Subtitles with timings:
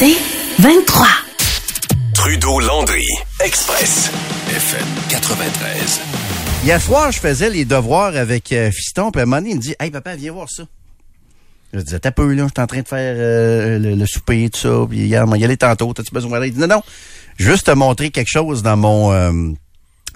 [0.00, 0.16] C'est
[0.62, 1.06] 23.
[2.14, 3.04] Trudeau-Landry,
[3.44, 4.10] Express,
[4.48, 6.00] FM 93.
[6.64, 9.56] Hier soir, je faisais les devoirs avec euh, Fiston, puis à un moment donné, il
[9.56, 10.62] me dit Hey papa, viens voir ça.
[11.74, 14.48] Je disais, t'as peu, là, je suis en train de faire euh, le, le souper,
[14.48, 16.48] tout ça, puis hier, on y aller tantôt, t'as-tu besoin d'aller?
[16.48, 16.82] Il dit, non, non,
[17.36, 19.32] juste te montrer quelque chose dans mon euh,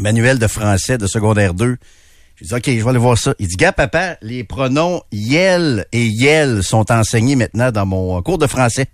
[0.01, 1.77] manuel de français de secondaire 2.
[2.37, 3.35] Je dis, OK, je vais aller voir ça.
[3.39, 8.39] Il dit, gars, papa, les pronoms yel et yel sont enseignés maintenant dans mon cours
[8.39, 8.87] de français.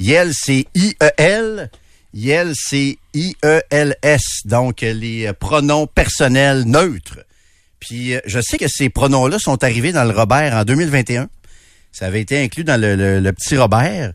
[0.00, 1.70] Yel, c'est I-E-L.
[2.12, 4.22] Yel, c'est I-E-L-S.
[4.46, 7.20] Donc, les euh, pronoms personnels neutres.
[7.78, 11.28] Puis, euh, je sais que ces pronoms-là sont arrivés dans le Robert en 2021.
[11.92, 14.12] Ça avait été inclus dans le, le- le petit Robert.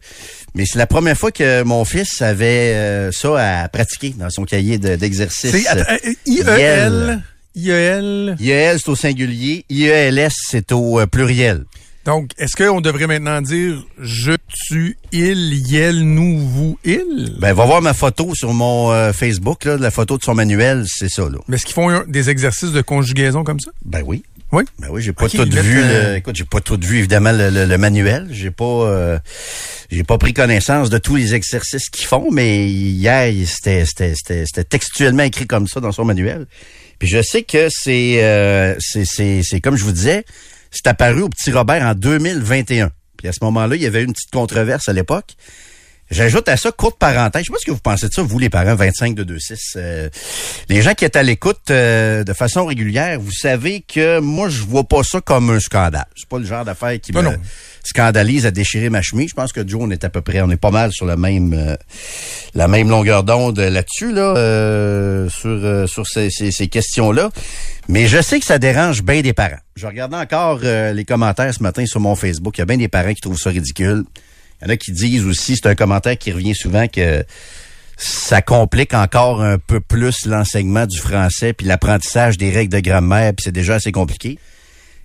[0.56, 4.44] Mais c'est la première fois que mon fils avait euh, ça à pratiquer dans son
[4.46, 5.52] cahier de- d'exercice.
[5.52, 7.22] C'est attends, euh, IEL.
[7.56, 8.36] IEL.
[8.40, 9.66] IEL, c'est au singulier.
[9.70, 11.66] IELS, c'est au euh, pluriel.
[12.06, 14.34] Donc, est-ce qu'on devrait maintenant dire je,
[14.68, 17.36] tu, il, yel, nous, vous, il?
[17.40, 20.36] Ben, va voir ma photo sur mon euh, Facebook, là, de la photo de son
[20.36, 21.40] manuel, c'est ça, là.
[21.48, 23.72] Mais est-ce qu'ils font des exercices de conjugaison comme ça?
[23.84, 24.24] Ben oui.
[24.52, 24.64] Oui?
[24.78, 25.80] Ben oui, j'ai pas tout vu.
[25.82, 28.28] euh, le- écoute, j'ai pas tout vu évidemment le, le- le manuel.
[28.30, 29.18] J'ai pas, euh,
[29.90, 34.44] j'ai pas pris connaissance de tous les exercices qu'ils font, mais hier c'était, c'était, c'était,
[34.46, 36.46] c'était textuellement écrit comme ça dans son manuel.
[37.00, 40.24] Puis je sais que c'est, euh, c'est, c'est, c'est comme je vous disais,
[40.76, 42.92] c'est apparu au Petit Robert en 2021.
[43.18, 45.36] Puis à ce moment-là, il y avait une petite controverse à l'époque.
[46.12, 48.38] J'ajoute à ça, courte parenthèse, je sais pas ce que vous pensez de ça, vous
[48.38, 49.58] les parents 25 de 2-6.
[49.78, 50.10] euh,
[50.70, 54.62] les gens qui êtes à l'écoute euh, de façon régulière, vous savez que moi, je
[54.62, 56.06] vois pas ça comme un scandale.
[56.16, 57.36] C'est pas le genre d'affaire qui Non, me non.
[57.84, 59.30] scandalise à déchirer ma chemise.
[59.32, 61.18] Je pense que Joe, on est à peu près, on est pas mal sur la
[61.18, 61.76] même euh,
[62.54, 67.32] la même longueur d'onde là-dessus, là, euh, sur, euh, sur ces, ces, ces questions-là.
[67.90, 69.58] Mais je sais que ça dérange bien des parents.
[69.76, 72.58] Je regardais encore euh, les commentaires ce matin sur mon Facebook.
[72.58, 74.04] Il y a bien des parents qui trouvent ça ridicule.
[74.62, 77.24] Il y en a qui disent aussi, c'est un commentaire qui revient souvent que
[77.98, 83.34] ça complique encore un peu plus l'enseignement du français puis l'apprentissage des règles de grammaire,
[83.34, 84.38] puis c'est déjà assez compliqué.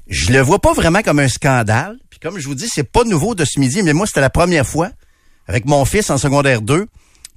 [0.08, 1.96] Je le vois pas vraiment comme un scandale.
[2.10, 4.30] Puis comme je vous dis, c'est pas nouveau de ce midi, mais moi, c'était la
[4.30, 4.90] première fois
[5.46, 6.86] avec mon fils en secondaire 2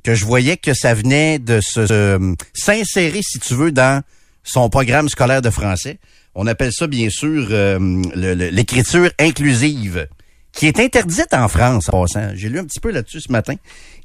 [0.03, 4.01] que je voyais que ça venait de se- s'insérer, si tu veux, dans
[4.44, 6.00] son programme scolaire de français.
[6.35, 7.78] On appelle ça, bien sûr, euh,
[8.16, 10.07] l'écriture inclusive,
[10.53, 12.06] qui est interdite en France, en.
[12.36, 13.56] J'ai lu un petit peu là-dessus ce matin.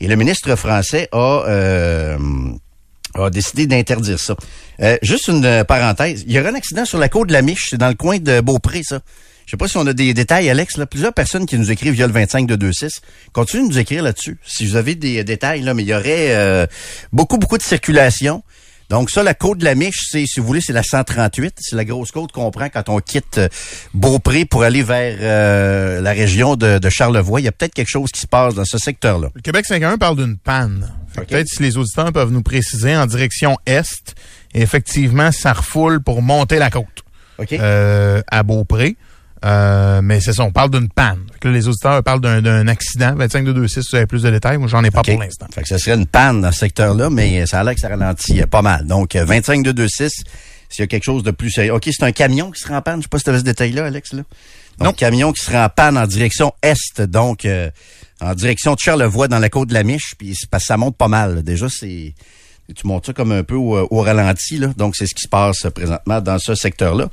[0.00, 1.44] Et le ministre français a...
[1.47, 2.19] euh,
[3.14, 4.36] a décidé d'interdire ça.
[4.81, 6.25] Euh, juste une euh, parenthèse.
[6.26, 7.69] Il y aura un accident sur la côte de la Miche.
[7.70, 9.00] C'est dans le coin de Beaupré, ça.
[9.47, 10.76] Je sais pas si on a des détails, Alex.
[10.76, 10.84] Là.
[10.84, 13.00] Plusieurs personnes qui nous écrivent via le 25 de 26.
[13.32, 14.38] Continuez de nous écrire là-dessus.
[14.47, 16.66] Si vous avez des euh, détails, là, mais il y aurait euh,
[17.12, 18.42] beaucoup, beaucoup de circulation.
[18.88, 21.56] Donc ça, la côte de la Miche, c'est, si vous voulez, c'est la 138.
[21.60, 23.49] C'est la grosse côte qu'on prend quand on quitte euh,
[23.93, 27.41] Beaupré pour aller vers euh, la région de, de Charlevoix.
[27.41, 29.28] Il y a peut-être quelque chose qui se passe dans ce secteur-là.
[29.34, 30.91] Le Québec 51 parle d'une panne.
[31.15, 34.15] Peut-être si les auditeurs peuvent nous préciser en direction est,
[34.54, 37.05] effectivement, ça refoule pour monter la côte
[37.53, 38.97] euh, à Beaupré.
[39.44, 41.21] Euh, mais c'est ça, on parle d'une panne.
[41.43, 43.15] Là, les auditeurs parlent d'un, accident.
[43.15, 44.59] 25 de 26, si vous avez plus de détails.
[44.59, 45.47] Moi, j'en ai pas pour l'instant.
[45.53, 47.88] Fait que ce serait une panne dans ce secteur-là, mais ça a l'air que ça
[47.88, 48.87] ralentit euh, pas mal.
[48.87, 50.10] Donc, euh, 25 2 2 6
[50.71, 51.72] s'il y a quelque chose de plus sérieux.
[51.75, 52.99] OK, c'est un camion qui se rend en panne.
[52.99, 54.12] Je sais pas si tu avais ce détail-là, Alex.
[54.12, 54.22] Là.
[54.78, 54.93] Donc, Non.
[54.93, 57.70] camion qui se rend en panne en direction est, donc euh,
[58.20, 60.15] en direction de Charlevoix, dans la côte de la Miche.
[60.19, 61.37] Puis parce que ça monte pas mal.
[61.37, 61.43] là.
[61.43, 62.12] Déjà, c'est...
[62.76, 64.68] Tu montes ça comme un peu au, au ralenti, là.
[64.76, 67.08] Donc, c'est ce qui se passe euh, présentement dans ce secteur-là.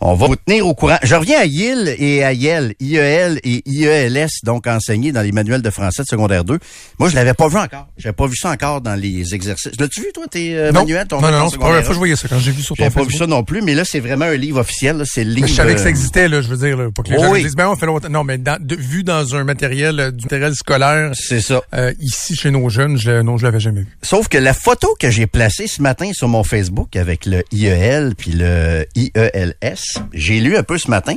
[0.00, 0.96] On va vous tenir au courant.
[1.02, 5.62] Je reviens à YIL et à YEL, IEL et IELS, donc enseignés dans les manuels
[5.62, 6.58] de français de secondaire 2.
[6.98, 7.86] Moi, je l'avais pas vu encore.
[7.96, 9.72] J'avais pas vu ça encore dans les exercices.
[9.78, 11.06] L'as-tu vu, toi, tes euh, non, manuels?
[11.06, 11.82] ton non, non, non, c'est la première secondaire?
[11.84, 13.28] fois que je voyais ça quand j'ai vu sur ton J'avais pas vu Facebook.
[13.28, 15.02] ça non plus, mais là, c'est vraiment un livre officiel.
[15.06, 15.46] C'est le livre...
[15.46, 17.22] Je savais que ça euh, existait, là, je veux dire, là, pas que les Oh
[17.24, 17.42] gens oui.
[17.44, 18.08] disent, ben, on fait longtemps.
[18.10, 21.62] Non, mais dans- de- vu dans un matériel, euh, du matériel scolaire, C'est ça.
[21.74, 23.96] euh, ici, chez nos jeunes, je, non, je l'avais jamais vu.
[24.02, 28.14] Sauf que la photo que j'ai placée ce matin sur mon Facebook avec le IEL
[28.16, 31.16] puis le IELS, j'ai lu un peu ce matin.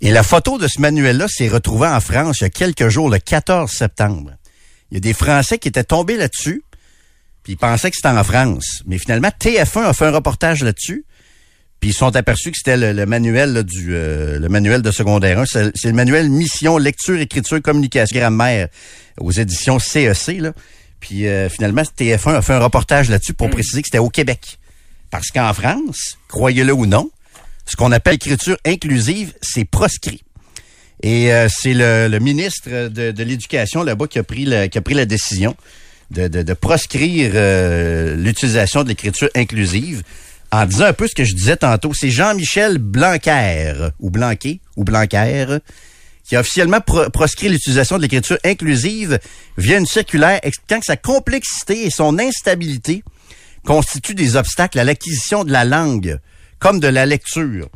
[0.00, 3.10] Et la photo de ce manuel-là s'est retrouvée en France il y a quelques jours,
[3.10, 4.32] le 14 septembre.
[4.90, 6.62] Il y a des Français qui étaient tombés là-dessus,
[7.42, 8.82] puis ils pensaient que c'était en France.
[8.86, 11.04] Mais finalement, TF1 a fait un reportage là-dessus,
[11.80, 15.44] puis ils sont aperçus que c'était le, manuel du euh, le manuel de secondaire 1.
[15.46, 18.68] C'est le manuel Mission, Lecture, Écriture, Communication, Grammaire
[19.20, 20.40] aux éditions CEC.
[20.40, 20.52] Là.
[21.00, 24.58] Puis euh, finalement, TF1 a fait un reportage là-dessus pour préciser que c'était au Québec.
[25.10, 27.10] Parce qu'en France, croyez-le ou non,
[27.66, 30.22] ce qu'on appelle écriture inclusive, c'est proscrit.
[31.02, 34.78] Et euh, c'est le, le ministre de, de l'Éducation là-bas qui a pris la, qui
[34.78, 35.54] a pris la décision
[36.10, 40.02] de, de, de proscrire euh, l'utilisation de l'écriture inclusive
[40.50, 41.92] en disant un peu ce que je disais tantôt.
[41.94, 45.58] C'est Jean-Michel Blanquer, ou Blanquet, ou Blanquer,
[46.28, 49.18] qui a officiellement pro- proscrit l'utilisation de l'écriture inclusive
[49.56, 53.02] via une circulaire expliquant que sa complexité et son instabilité
[53.64, 56.18] constituent des obstacles à l'acquisition de la langue,
[56.58, 57.68] comme de la lecture.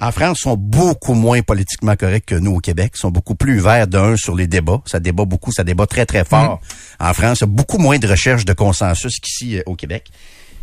[0.00, 2.92] En France, ils sont beaucoup moins politiquement corrects que nous au Québec.
[2.94, 4.80] Ils sont beaucoup plus ouverts d'un sur les débats.
[4.86, 6.60] Ça débat beaucoup, ça débat très, très fort.
[7.00, 10.04] En France, il y a beaucoup moins de recherche de consensus qu'ici euh, au Québec.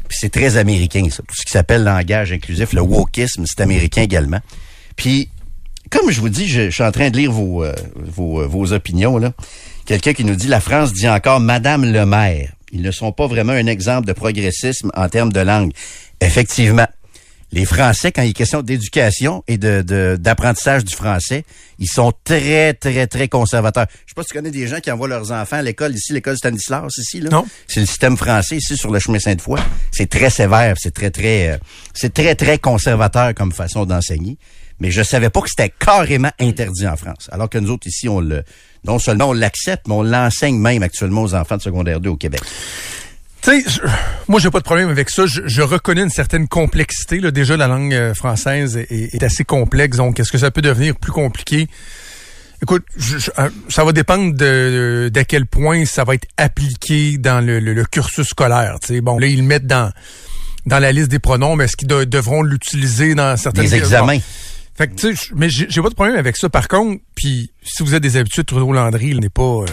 [0.07, 1.17] Puis c'est très américain, ça.
[1.17, 4.39] Tout ce qui s'appelle langage inclusif, le wokisme, c'est américain également.
[4.95, 5.29] Puis,
[5.91, 8.47] comme je vous dis, je, je suis en train de lire vos, euh, vos, euh,
[8.47, 9.17] vos opinions.
[9.17, 9.33] là.
[9.85, 12.51] Quelqu'un qui nous dit la France dit encore Madame le maire.
[12.71, 15.71] Ils ne sont pas vraiment un exemple de progressisme en termes de langue.
[16.21, 16.87] Effectivement.
[17.51, 21.45] Les Français, quand il est question d'éducation et de, de- d'apprentissage du français,
[21.79, 23.85] ils sont très, très, très conservateurs.
[24.05, 26.11] Je sais pas si tu connais des gens qui envoient leurs enfants à l'école ici,
[26.11, 27.29] l'école Stanislas ici, là.
[27.29, 27.45] Non.
[27.67, 29.59] C'est le système français ici sur le chemin Sainte-Foy.
[29.91, 31.57] C'est très sévère, c'est très, très, euh,
[31.93, 34.37] c'est très, très conservateur comme façon d'enseigner.
[34.79, 37.29] Mais je savais pas que c'était carrément interdit en France.
[37.31, 38.43] Alors que nous autres ici, on le,
[38.83, 42.17] non seulement on l'accepte, mais on l'enseigne même actuellement aux enfants de secondaire 2 au
[42.17, 42.41] Québec.
[43.41, 43.79] Tu sais, je-
[44.27, 45.25] moi, j'ai pas de problème avec ça.
[45.27, 47.19] Je, je reconnais une certaine complexité.
[47.19, 47.31] Là.
[47.31, 49.97] Déjà, la langue euh, française est, est assez complexe.
[49.97, 51.67] Donc, est-ce que ça peut devenir plus compliqué?
[52.61, 57.17] Écoute, je- je- euh, ça va dépendre de d'à quel point ça va être appliqué
[57.17, 58.77] dans le, le- le cursus scolaire.
[58.81, 59.01] tu sais.
[59.01, 59.91] Bon, là, ils le mettent dans
[60.65, 64.15] dans la liste des pronoms, mais est-ce qu'ils de- devront l'utiliser dans certaines Des examens.
[64.15, 64.21] Bon.
[64.77, 66.49] Fait que, tu sais, je- mais j'ai pas de problème avec ça.
[66.49, 69.63] Par contre, puis si vous avez des habitudes, Trudeau Landry, il n'est pas...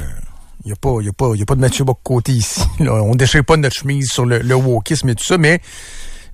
[0.64, 2.32] il y a pas, il y a pas, il y a pas de Mathieu Bock-Côté
[2.32, 2.60] ici.
[2.78, 2.94] là.
[3.02, 5.60] On déchire pas notre chemise sur le, le wokisme et tout ça, mais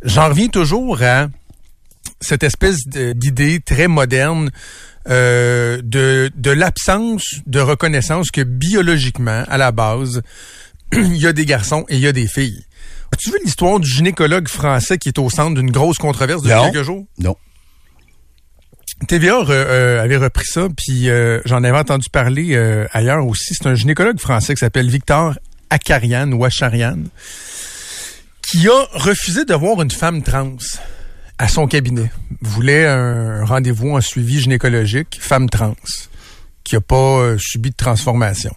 [0.03, 1.29] j'en reviens toujours à
[2.21, 4.51] cette espèce d'idée très moderne
[5.09, 10.21] euh, de, de l'absence de reconnaissance que biologiquement, à la base,
[10.93, 12.65] il y a des garçons et il y a des filles.
[13.15, 16.85] As-tu vu l'histoire du gynécologue français qui est au centre d'une grosse controverse depuis quelques
[16.85, 17.07] jours?
[17.19, 17.35] Non.
[19.07, 23.55] TVA euh, avait repris ça, puis euh, j'en avais entendu parler euh, ailleurs aussi.
[23.55, 25.39] C'est un gynécologue français qui s'appelle Victor
[25.71, 26.99] Akarian ou Acharian,
[28.43, 30.57] qui a refusé de voir une femme trans
[31.39, 32.11] à son cabinet.
[32.41, 35.77] Voulait un rendez-vous en suivi gynécologique, femme trans,
[36.65, 38.55] qui a pas subi de transformation.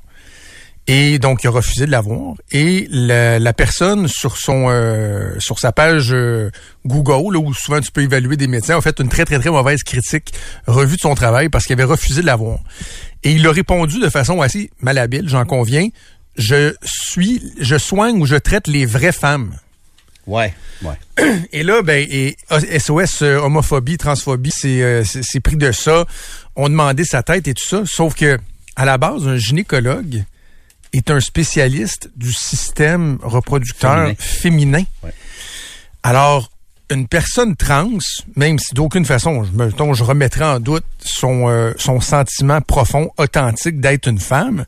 [0.87, 2.35] Et donc, il a refusé de la voir.
[2.51, 6.49] Et la, la personne sur son euh, sur sa page euh,
[6.85, 9.51] Google, là, où souvent tu peux évaluer des médecins, a fait une très, très, très
[9.51, 10.33] mauvaise critique
[10.67, 12.59] revue de son travail parce qu'il avait refusé de la voir.
[13.23, 15.87] Et il a répondu de façon assez malhabile, j'en conviens.
[16.35, 19.53] Je suis, je soigne ou je traite les vraies femmes.
[20.25, 20.53] Ouais.
[20.81, 20.95] Ouais.
[21.51, 26.05] Et là, ben, et SOS euh, homophobie, transphobie, euh, c'est pris de ça.
[26.55, 27.83] On demandait sa tête et tout ça.
[27.85, 28.39] Sauf que,
[28.75, 30.23] à la base, un gynécologue
[30.93, 34.15] est un spécialiste du système reproducteur Féminin.
[34.19, 34.83] féminin.
[35.03, 35.13] Ouais.
[36.03, 36.51] Alors,
[36.89, 37.97] une personne trans,
[38.35, 43.11] même si d'aucune façon, je, mettons, je remettrais en doute son, euh, son sentiment profond,
[43.17, 44.65] authentique d'être une femme,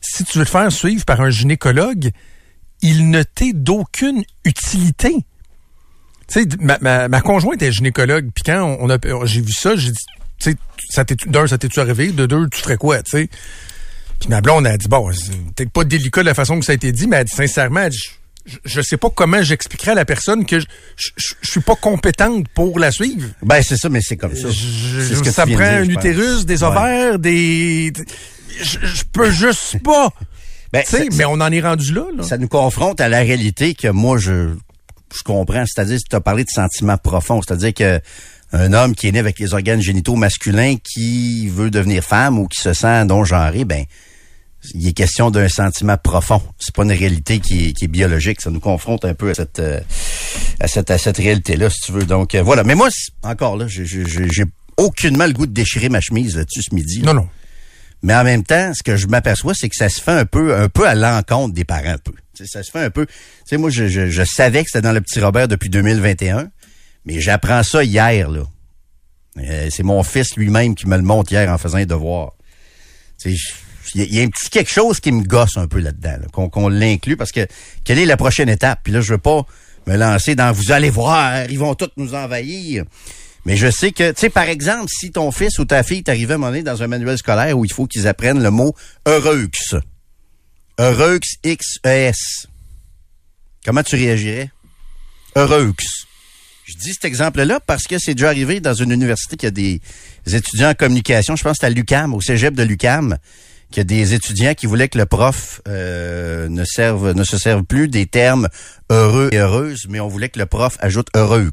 [0.00, 2.10] si tu veux te faire suivre par un gynécologue,
[2.82, 5.14] il ne t'est d'aucune utilité.
[6.28, 9.74] Tu sais, ma, ma, ma conjointe est gynécologue, puis quand on a, j'ai vu ça,
[9.74, 10.04] j'ai dit,
[10.38, 10.56] tu sais,
[10.90, 13.28] ça t'est, d'un, ça t'est-tu arrivé, de deux, tu ferais quoi, tu sais?
[14.20, 16.72] Puis ma blonde a dit, bon, c'est peut-être pas délicat de la façon que ça
[16.72, 18.02] a été dit, mais elle a dit, sincèrement, elle dit,
[18.46, 20.66] je, je sais pas comment j'expliquerais à la personne que je,
[20.96, 23.28] je, suis pas compétente pour la suivre.
[23.42, 24.48] Ben, c'est ça, mais c'est comme ça.
[24.50, 26.68] Ce que ça prend dire, un utérus, des Ouais.
[26.68, 27.92] ovaires, des...
[28.62, 28.78] Je,
[29.12, 30.10] peux juste pas.
[30.72, 32.22] Ben, Tu sais, c'est- mais on en est rendu là, là.
[32.22, 34.50] ça nous confronte à la réalité que moi je
[35.16, 38.00] je comprends, c'est-à-dire tu as parlé de sentiments profonds, c'est-à-dire que
[38.54, 42.46] un homme qui est né avec les organes génitaux masculins qui veut devenir femme ou
[42.46, 43.84] qui se sent non genré, ben
[44.74, 46.40] il est question d'un sentiment profond.
[46.58, 48.40] C'est pas une réalité qui est, qui est biologique.
[48.40, 49.80] Ça nous confronte un peu à cette euh,
[50.60, 52.04] à cette à cette réalité-là, si tu veux.
[52.04, 52.64] Donc euh, voilà.
[52.64, 52.88] Mais moi,
[53.22, 54.44] encore là, j'ai-
[54.76, 57.00] aucunement le goût de déchirer ma chemise là-dessus ce midi.
[57.02, 57.12] là.
[57.12, 57.28] Non, non.
[58.02, 60.54] Mais en même temps, ce que je m'aperçois, c'est que ça se fait un peu,
[60.56, 62.12] un peu à l'encontre des parents, un peu.
[62.36, 63.06] Tu sais, ça se fait un peu.
[63.06, 63.12] Tu
[63.46, 66.48] sais, moi, je, je, je savais que c'était dans le petit Robert depuis 2021,
[67.04, 68.42] mais j'apprends ça hier, là.
[69.38, 72.32] Euh, c'est mon fils lui-même qui me le montre hier en faisant un devoir.
[73.24, 73.36] Il
[73.94, 77.16] y, a- un petit quelque chose qui me gosse un peu là-dedans, là, qu'on l'inclut,
[77.16, 77.46] parce que
[77.84, 78.80] quelle est la prochaine étape?
[78.84, 79.44] Puis là, je veux pas
[79.86, 82.84] me lancer dans vous allez voir, ils vont tous nous envahir.
[83.44, 86.32] Mais je sais que, tu sais, par exemple, si ton fils ou ta fille t'arrivait
[86.32, 88.74] à un moment dans un manuel scolaire où il faut qu'ils apprennent le mot
[89.06, 89.48] heureux,
[90.78, 92.46] heureux, X-E-S,
[93.64, 94.50] comment tu réagirais?
[95.36, 95.74] Heureux.
[96.64, 99.80] Je dis cet exemple-là parce que c'est déjà arrivé dans une université qui a des
[100.26, 101.36] étudiants en communication.
[101.36, 103.18] Je pense que c'est à l'UCAM, au cégep de l'UCAM,
[103.70, 107.36] qu'il y a des étudiants qui voulaient que le prof euh, ne serve, ne se
[107.36, 108.48] serve plus des termes
[108.90, 111.50] heureux et heureuse, mais on voulait que le prof ajoute heureux.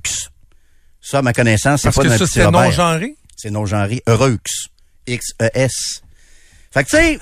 [1.02, 3.16] Ça, à ma connaissance, c'est pas que ça, c'est non-genré?
[3.36, 4.04] C'est non-genré.
[4.08, 4.38] Heureux.
[5.08, 6.04] X-E-S.
[6.72, 7.18] Fait que, tu sais,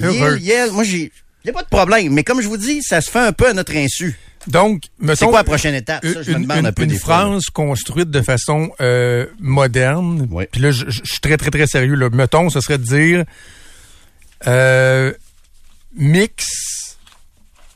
[0.72, 1.12] moi, j'ai,
[1.44, 2.12] y a pas de problème.
[2.14, 4.18] Mais comme je vous dis, ça se fait un peu à notre insu.
[4.46, 4.82] Donc,
[5.14, 6.04] C'est quoi la prochaine étape?
[6.06, 7.24] Ça, je me une, demande une- un peu une des fois, là.
[7.30, 10.26] phrase construite de façon euh, moderne.
[10.30, 10.44] Oui.
[10.50, 11.94] Puis là, je, suis très, très, très sérieux.
[11.94, 12.08] Là.
[12.10, 13.24] Mettons, ce serait de dire
[14.46, 15.12] euh,
[15.94, 16.46] mix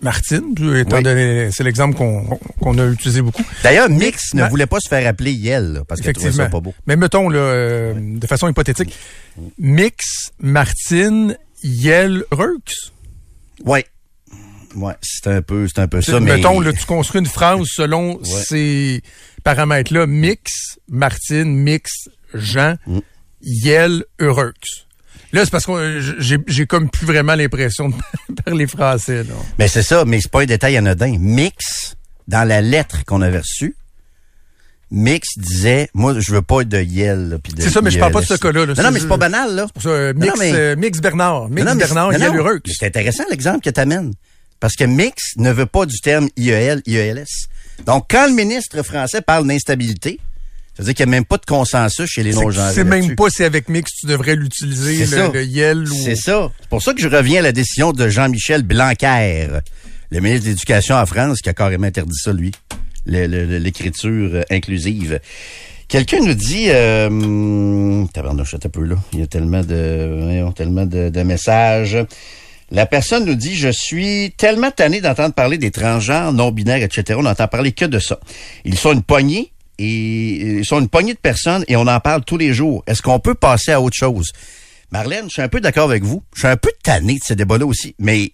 [0.00, 1.02] Martine, étant Oui.
[1.04, 3.44] donné, c'est l'exemple qu'on a utilisé beaucoup.
[3.62, 6.58] D'ailleurs, Mix ne voulait pas se faire appeler Yel, là, parce qu'elle trouvait ça pas
[6.58, 6.74] beau.
[6.88, 8.92] Mais mettons, là, euh, de façon hypothétique,
[9.58, 12.58] mix Martine Yel Reux.
[13.64, 13.86] Ouais.
[14.76, 16.36] Ouais, c'est un peu, c'est un peu ça, mais.
[16.36, 19.02] Mettons, là, tu construis une phrase selon ces
[19.44, 20.06] paramètres-là.
[20.06, 21.90] Mix, Martine, mix,
[22.34, 22.98] Jean, Mm.
[23.42, 24.52] Yel, Heureux.
[25.32, 26.00] Là, c'est parce que
[26.46, 27.94] j'ai comme plus vraiment l'impression de
[28.44, 29.24] parler français.
[29.24, 29.34] Là.
[29.58, 31.16] Mais c'est ça, mais c'est pas un détail anodin.
[31.18, 31.96] Mix,
[32.28, 33.74] dans la lettre qu'on avait reçue,
[34.90, 38.20] Mix disait, moi, je veux pas être de Yel, C'est ça, mais je parle pas
[38.20, 38.74] de ce cas-là, là.
[38.76, 39.66] Non, non, mais c'est pas banal, là.
[39.72, 41.48] Pour ça, euh, mix, euh, mix Bernard.
[41.48, 44.12] Mix Bernard, Yel, mais C'est intéressant l'exemple que tu amènes.
[44.62, 47.48] Parce que mix ne veut pas du terme IEL, IELS.
[47.84, 50.20] Donc, quand le ministre français parle d'instabilité,
[50.76, 52.72] ça veut dire qu'il n'y a même pas de consensus chez les non-genrés.
[52.72, 56.04] C'est même pas si avec mix tu devrais l'utiliser, le, Yel ou...
[56.04, 56.52] C'est ça.
[56.60, 59.48] C'est pour ça que je reviens à la décision de Jean-Michel Blanquer,
[60.12, 62.52] le ministre de l'Éducation en France, qui a carrément interdit ça, lui,
[63.04, 65.18] l'écriture euh, inclusive.
[65.88, 70.52] Quelqu'un nous dit, euh, hum, tabarnouche, un peu là, il y a tellement de, voyons,
[70.52, 71.98] tellement de, de messages.
[72.72, 77.18] La personne nous dit, je suis tellement tanné d'entendre parler des transgenres, non-binaires, etc.
[77.18, 78.18] On n'entend parler que de ça.
[78.64, 82.24] Ils sont une poignée et ils sont une poignée de personnes et on en parle
[82.24, 82.82] tous les jours.
[82.86, 84.32] Est-ce qu'on peut passer à autre chose?
[84.90, 86.22] Marlène, je suis un peu d'accord avec vous.
[86.34, 88.32] Je suis un peu tanné de ces débats-là aussi, mais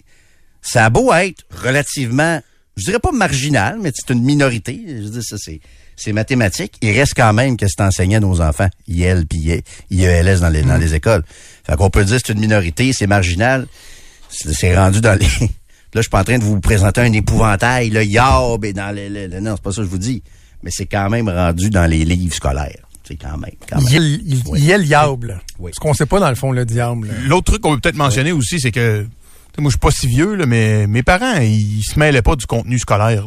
[0.62, 2.40] ça a beau être relativement,
[2.76, 4.80] je dirais pas marginal, mais c'est une minorité.
[4.86, 5.58] Je dire, ça, c'est,
[5.96, 6.76] c'est mathématique.
[6.80, 10.62] Il reste quand même que c'est enseigné à nos enfants, IEL puis IELS dans les,
[10.62, 11.24] dans les écoles.
[11.64, 13.66] Fait qu'on peut dire que c'est une minorité, c'est marginal.
[14.30, 15.26] C'est, rendu dans les...
[15.94, 18.94] Là, je suis pas en train de vous présenter un épouvantail, là, yob, et dans
[18.94, 20.22] les, les- les- Non, c'est pas ça que je vous dis.
[20.62, 22.84] Mais c'est quand même rendu dans les livres scolaires.
[23.04, 23.88] C'est quand même, quand même.
[23.90, 24.60] Il- Oui.
[24.60, 25.40] Yel diable.
[25.58, 25.70] Oui.
[25.74, 27.08] Ce qu'on sait pas dans le fond, le diable.
[27.24, 29.06] L'autre truc qu'on peut peut-être mentionner aussi, c'est que,
[29.56, 32.44] moi, je suis pas si vieux, là, mais mes parents, ils se mêlaient pas du
[32.44, 33.24] contenu scolaire,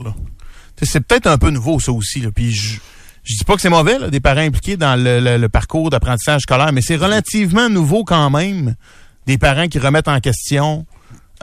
[0.84, 2.29] C'est peut-être un peu nouveau, ça aussi, là.
[2.34, 2.77] Puis je,
[3.24, 5.89] je dis pas que c'est mauvais, là, des parents impliqués dans le, le- le parcours
[5.89, 8.75] d'apprentissage scolaire, mais c'est relativement nouveau quand même,
[9.27, 10.85] des parents qui remettent en question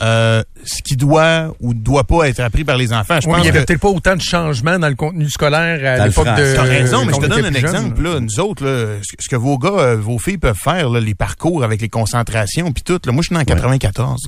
[0.00, 3.18] euh, ce qui doit ou doit pas être appris par les enfants.
[3.20, 5.28] Je Oui, pense il y avait que- peut-être pas autant de changements dans le contenu
[5.28, 6.54] scolaire à l'époque de.
[6.54, 8.00] T'as raison, mais je te on donne un exemple.
[8.02, 11.16] Là, nous autres, là, ce que vos gars, euh, vos filles peuvent faire, là, les
[11.16, 13.00] parcours avec les concentrations, puis tout.
[13.04, 14.22] Là, moi, je suis né en 94.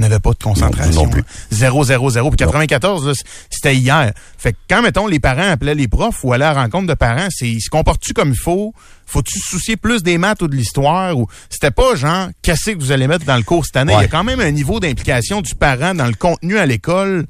[0.00, 0.92] N'avait pas de concentration.
[0.92, 1.20] Non, non plus.
[1.20, 1.26] là.
[1.50, 2.30] Zéro, zéro, zéro.
[2.30, 4.12] Puis 94, là, c- c'était hier.
[4.38, 6.94] Fait que quand, mettons, les parents appelaient les profs ou allaient à la rencontre de
[6.94, 8.74] parents, c'est ils se comportent-tu comme il faut?
[9.06, 11.16] Faut-tu se soucier plus des maths ou de l'histoire?
[11.16, 13.92] Ou c'était pas genre, qu'est-ce que vous allez mettre dans le cours cette année?
[13.94, 14.00] Ouais.
[14.00, 17.26] Il y a quand même un niveau d'implication du parent dans le contenu à l'école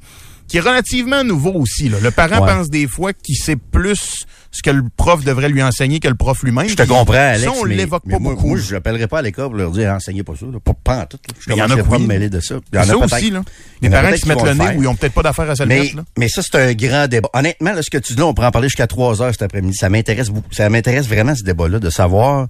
[0.51, 1.87] qui est relativement nouveau aussi.
[1.87, 1.97] Là.
[2.03, 2.51] Le parent Ouais.
[2.53, 6.15] pense des fois qu'il sait plus ce que le prof devrait lui enseigner que le
[6.15, 6.67] prof lui-même.
[6.67, 7.45] Je te comprends, Alex.
[7.45, 8.47] Ça, on l'évoque pas moi, beaucoup.
[8.47, 10.57] Moi, je n'appellerai pas à l'école pour leur dire, enseignez pas ça, là.
[10.83, 11.07] Pas.
[11.39, 12.01] Je a commencerai que pas oui.
[12.01, 12.55] me mêler de ça.
[12.73, 13.13] Il y en a ça peut-être.
[13.13, 13.43] aussi, là.
[13.81, 15.49] Des en a parents qui se mettent le nez où ils ont peut-être pas d'affaires
[15.49, 15.95] à se le Mais, mettre.
[15.95, 16.03] Là.
[16.17, 17.29] mais ça, c'est un grand débat.
[17.33, 19.43] Honnêtement, là, ce que tu dis là, on pourrait en parler jusqu'à trois heures cet
[19.43, 19.77] après-midi.
[19.77, 20.53] Ça m'intéresse beaucoup.
[20.53, 22.47] Ça m'intéresse vraiment, ce débat-là, de savoir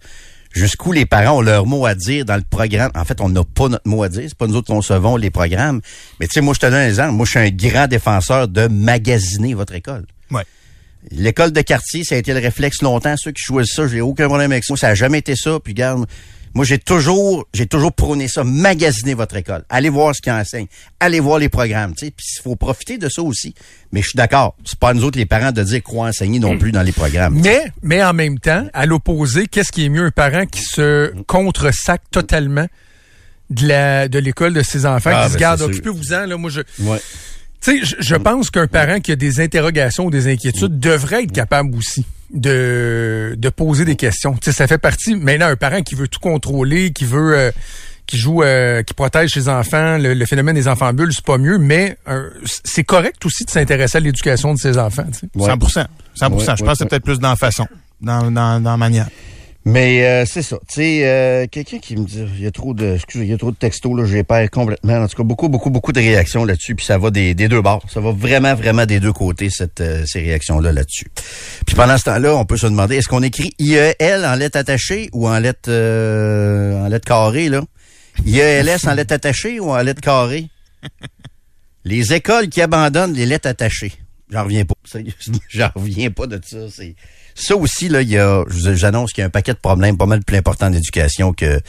[0.51, 2.91] jusqu'où les parents ont leur mot à dire dans le programme.
[2.95, 4.23] En fait, on n'a pas notre mot à dire.
[4.27, 5.81] C'est pas nous autres qui concevons les programmes.
[6.19, 7.11] Mais tu sais, moi, je te donne un exemple.
[7.11, 10.05] Moi, je suis un grand défenseur de magasiner votre école.
[10.29, 10.43] Ouais.
[11.09, 13.15] L'école de quartier, ça a été le réflexe longtemps.
[13.17, 14.75] Ceux qui choisissent ça, j'ai aucun problème avec ça.
[14.75, 15.59] Ça a jamais été ça.
[15.63, 16.05] Puis garde,
[16.53, 18.43] moi j'ai toujours, j'ai toujours prôné ça.
[18.43, 19.63] Magasiner votre école.
[19.69, 20.67] Allez voir ce qu'ils enseignent.
[20.99, 21.93] Allez voir les programmes.
[21.95, 23.53] Tu sais, puis il faut profiter de ça aussi.
[23.91, 24.55] Mais je suis d'accord.
[24.65, 26.91] C'est pas à nous autres les parents de dire quoi enseigner non plus dans les
[26.91, 27.39] programmes.
[27.41, 30.05] Mais, mais en même temps, à l'opposé, qu'est-ce qui est mieux?
[30.05, 32.67] Un parent qui se contre-sac totalement
[33.49, 36.49] de la de l'école de ses enfants, Ah, qui se ben, garde, occupez-vous-en, là, moi,
[36.49, 36.61] je...
[36.79, 37.01] Ouais.
[37.61, 41.23] Tu sais, je, je pense qu'un parent qui a des interrogations ou des inquiétudes devrait
[41.23, 44.33] être capable aussi de, de poser des questions.
[44.33, 45.15] Tu sais, ça fait partie.
[45.15, 47.51] Maintenant, un parent qui veut tout contrôler, qui veut, euh,
[48.07, 51.37] qui joue, euh, qui protège ses enfants, le, le phénomène des enfants bulles, c'est pas
[51.37, 51.57] mieux.
[51.57, 52.29] Mais euh,
[52.63, 55.05] c'est correct aussi de s'intéresser à l'éducation de ses enfants.
[55.11, 55.27] tu sais.
[55.35, 55.45] Ouais.
[55.47, 57.67] 100 100 Ouais, Je pense ouais, que c'est peut-être plus dans la façon,
[58.01, 59.07] dans, dans, dans la manière.
[59.63, 60.57] Mais euh, c'est ça.
[60.67, 63.33] Tu sais, euh, quelqu'un qui me dit, il y a trop de, excusez, il y
[63.33, 64.95] a trop de textos là, j'ai perdu complètement.
[64.95, 67.61] En tout cas, beaucoup, beaucoup, beaucoup de réactions là-dessus, puis ça va des, des deux
[67.61, 67.83] bords.
[67.87, 71.11] Ça va vraiment, vraiment des deux côtés cette, euh, ces réactions-là là-dessus.
[71.67, 75.09] Puis pendant ce temps-là, on peut se demander, est-ce qu'on écrit IEL en lettres attachées
[75.13, 77.61] ou en lettres, euh, en lettres carrées là?
[78.25, 80.47] IELS en lettres attachées ou en lettres carrées?
[81.85, 83.93] Les écoles qui abandonnent les lettres attachées.
[84.31, 84.75] J'en reviens pas.
[85.49, 86.57] J'en reviens pas de ça.
[87.35, 88.01] Ça aussi là.
[88.01, 90.69] Il y a, j'annonce qu'il y a un paquet de problèmes pas mal plus importants
[90.69, 91.59] d'éducation que.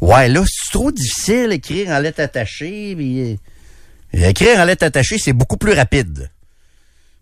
[0.00, 2.94] Ouais, là, c'est trop difficile écrire en lettres attachées.
[2.96, 3.38] Puis,
[4.14, 6.30] euh, écrire en lettres attachées, c'est beaucoup plus rapide.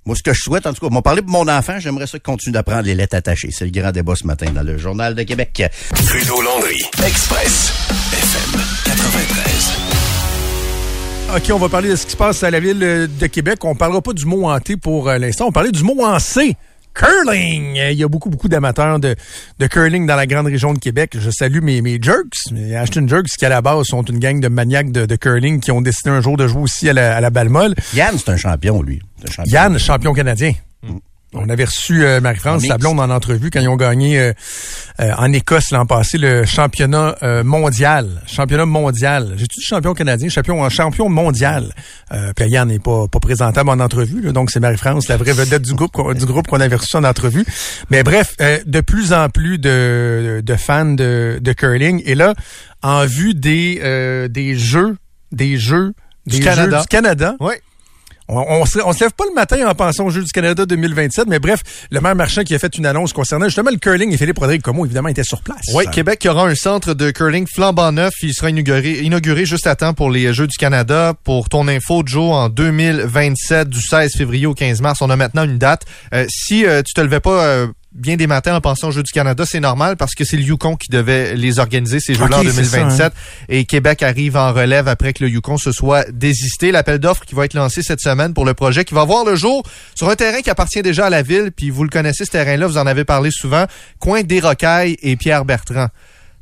[0.07, 2.19] Moi, ce que je souhaite, en tout cas, m'en parler pour mon enfant, j'aimerais ça
[2.19, 3.51] continue d'apprendre les lettres attachées.
[3.53, 5.63] C'est le grand débat ce matin dans le Journal de Québec.
[5.95, 7.73] Trudeau Landry, Express,
[8.13, 9.90] FM 93.
[11.37, 13.65] OK, on va parler de ce qui se passe à la ville de Québec.
[13.65, 15.47] On parlera pas du mot hanté pour euh, l'instant.
[15.47, 16.57] On parlait du mot en C.
[16.93, 17.77] Curling!
[17.77, 19.15] Il y a beaucoup, beaucoup d'amateurs de,
[19.61, 21.13] de curling dans la grande région de Québec.
[21.17, 24.41] Je salue mes, mes jerks, mes Ashton Jerks, qui à la base sont une gang
[24.41, 27.17] de maniaques de, de curling qui ont décidé un jour de jouer aussi à la,
[27.17, 27.77] à la balle molle.
[27.95, 29.01] Yann, c'est un champion, lui.
[29.25, 29.53] Un champion.
[29.53, 30.53] Yann, champion canadien.
[31.33, 34.33] On avait reçu euh, Marie-France Sablon en entrevue quand ils ont gagné euh,
[35.01, 38.21] euh, en Écosse l'an passé le championnat euh, mondial.
[38.27, 39.35] Championnat mondial.
[39.37, 41.73] J'ai dit champion canadien, champion champion mondial?
[42.13, 45.33] Euh, puis Yann n'est pas, pas présentable en entrevue, là, donc c'est Marie-France, la vraie
[45.33, 47.45] vedette du groupe qu'on- du groupe qu'on avait reçu en entrevue.
[47.91, 52.03] Mais bref, euh, de plus en plus de, de fans de, de curling.
[52.07, 52.35] Et là,
[52.83, 54.97] en vue des, euh, des jeux,
[55.31, 55.93] des jeux,
[56.27, 56.81] Du Canada.
[56.81, 57.37] du Canada.
[57.39, 57.55] Oui.
[58.33, 61.27] On, on, se, se lève pas le matin en pensant aux Jeux du Canada 2027,
[61.27, 64.17] mais bref, le maire Marchand qui a fait une annonce concernant justement le curling et
[64.17, 65.63] Philippe Rodrigue Como, évidemment, était sur place.
[65.75, 68.15] Oui, Québec aura un centre de curling flambant neuf.
[68.23, 71.15] Il sera inauguré, inauguré juste à temps pour les Jeux du Canada.
[71.25, 75.45] Pour ton info, Joe, en 2027, du 16 février au 15 mars, on a maintenant
[75.45, 75.85] une date.
[76.15, 79.03] Euh, si euh, tu te levais pas euh, bien des matins en pensant aux Jeux
[79.03, 82.39] du Canada, c'est normal parce que c'est le Yukon qui devait les organiser, ces Jeux-là
[82.41, 83.13] Ok, en c'est ça, 2027.
[83.13, 83.17] hein.
[83.49, 86.71] Et Québec arrive en relève après que le Yukon se soit désisté.
[86.73, 89.35] L'appel d'offres qui va être lancé cette semaine pour le projet qui va voir le
[89.35, 89.63] jour
[89.95, 91.51] sur un terrain qui appartient déjà à la ville.
[91.55, 93.67] Puis vous le connaissez, ce terrain-là, vous en avez parlé souvent.
[93.99, 95.89] Coin des Rocailles et Pierre Bertrand.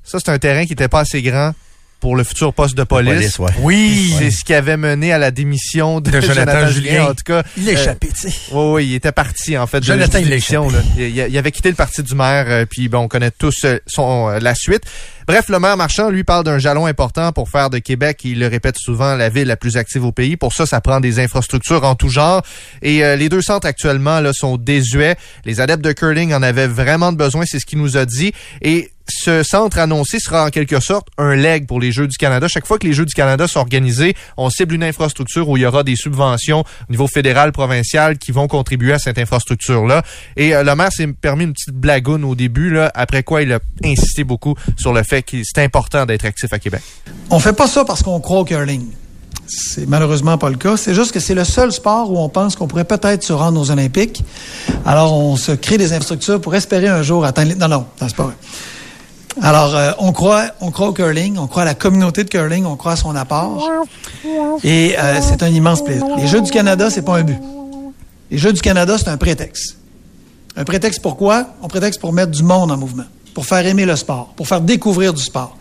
[0.04, 1.52] Ça, c'est un terrain qui n'était pas assez grand
[2.00, 3.12] pour le futur poste de police.
[3.12, 3.50] Police, ouais.
[3.60, 7.06] Oui, C'est ce qui avait mené à la démission de, De Jonathan Julien.
[7.06, 8.36] En tout cas, il est euh, échappé, tu sais.
[8.52, 9.80] oui, oui, il était parti en fait.
[9.80, 10.78] de Jonathan, la il là.
[10.96, 13.78] Il, il- avait quitté le parti du maire, euh, puis bon, on connaît tous euh,
[13.86, 14.82] son la suite.
[15.28, 18.46] Bref, le maire Marchand, lui, parle d'un jalon important pour faire de Québec, il le
[18.46, 20.38] répète souvent, la ville la plus active au pays.
[20.38, 22.40] Pour ça, ça prend des infrastructures en tout genre.
[22.80, 25.16] Et euh, les deux centres actuellement là sont désuets.
[25.44, 28.32] Les adeptes de curling en avaient vraiment besoin, c'est ce qu'il nous a dit.
[28.62, 32.46] Et ce centre annoncé sera en quelque sorte un leg pour les Jeux du Canada.
[32.48, 35.62] Chaque fois que les Jeux du Canada sont organisés, on cible une infrastructure où il
[35.62, 40.02] y aura des subventions au niveau fédéral, provincial qui vont contribuer à cette infrastructure-là.
[40.36, 43.52] Et euh, le maire s'est permis une petite blagoune au début, là, après quoi il
[43.52, 46.82] a insisté beaucoup sur le fait c'est important d'être actif à Québec.
[47.30, 48.86] On fait pas ça parce qu'on croit au curling.
[49.46, 50.76] C'est malheureusement pas le cas.
[50.76, 53.58] C'est juste que c'est le seul sport où on pense qu'on pourrait peut-être se rendre
[53.60, 54.22] aux Olympiques.
[54.84, 57.50] Alors, on se crée des infrastructures pour espérer un jour atteindre...
[57.50, 58.34] les- Non, non, non, c'est pas vrai.
[59.40, 62.66] Alors, euh, on croit, on croit au curling, on croit à la communauté de curling,
[62.66, 63.70] on croit à son apport.
[64.64, 66.04] Et euh, c'est un immense plaisir.
[66.18, 67.38] Les Jeux du Canada, c'est pas un but.
[68.30, 69.76] Les Jeux du Canada, c'est un prétexte.
[70.56, 71.46] Un prétexte pourquoi?
[71.62, 73.04] Un prétexte pour mettre du monde en mouvement,
[73.38, 75.56] pour faire aimer le sport, pour faire découvrir du sport,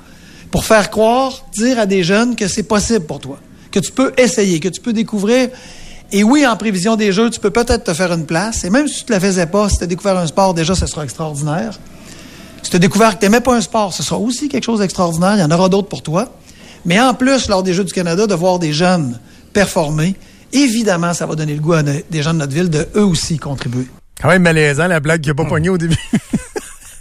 [0.49, 3.37] pour faire croire, dire à des jeunes que c'est possible pour toi,
[3.69, 5.49] que tu peux essayer, que tu peux découvrir.
[6.11, 8.63] Et oui, en prévision des Jeux, tu peux peut-être te faire une place.
[8.63, 10.73] Et même si tu ne la faisais pas, si tu as découvert un sport, déjà,
[10.73, 11.77] ce sera extraordinaire.
[12.63, 14.79] Si tu as découvert que tu n'aimais pas un sport, ce sera aussi quelque chose
[14.79, 15.35] d'extraordinaire.
[15.35, 16.31] Il y en aura d'autres pour toi.
[16.83, 19.19] Mais en plus, lors des Jeux du Canada, de voir des jeunes
[19.53, 20.15] performer,
[20.51, 23.37] évidemment, ça va donner le goût à des gens de notre ville de eux aussi
[23.37, 23.85] contribuer.
[24.19, 25.95] Quand même malaisant, la blague qui a pas pogné au début.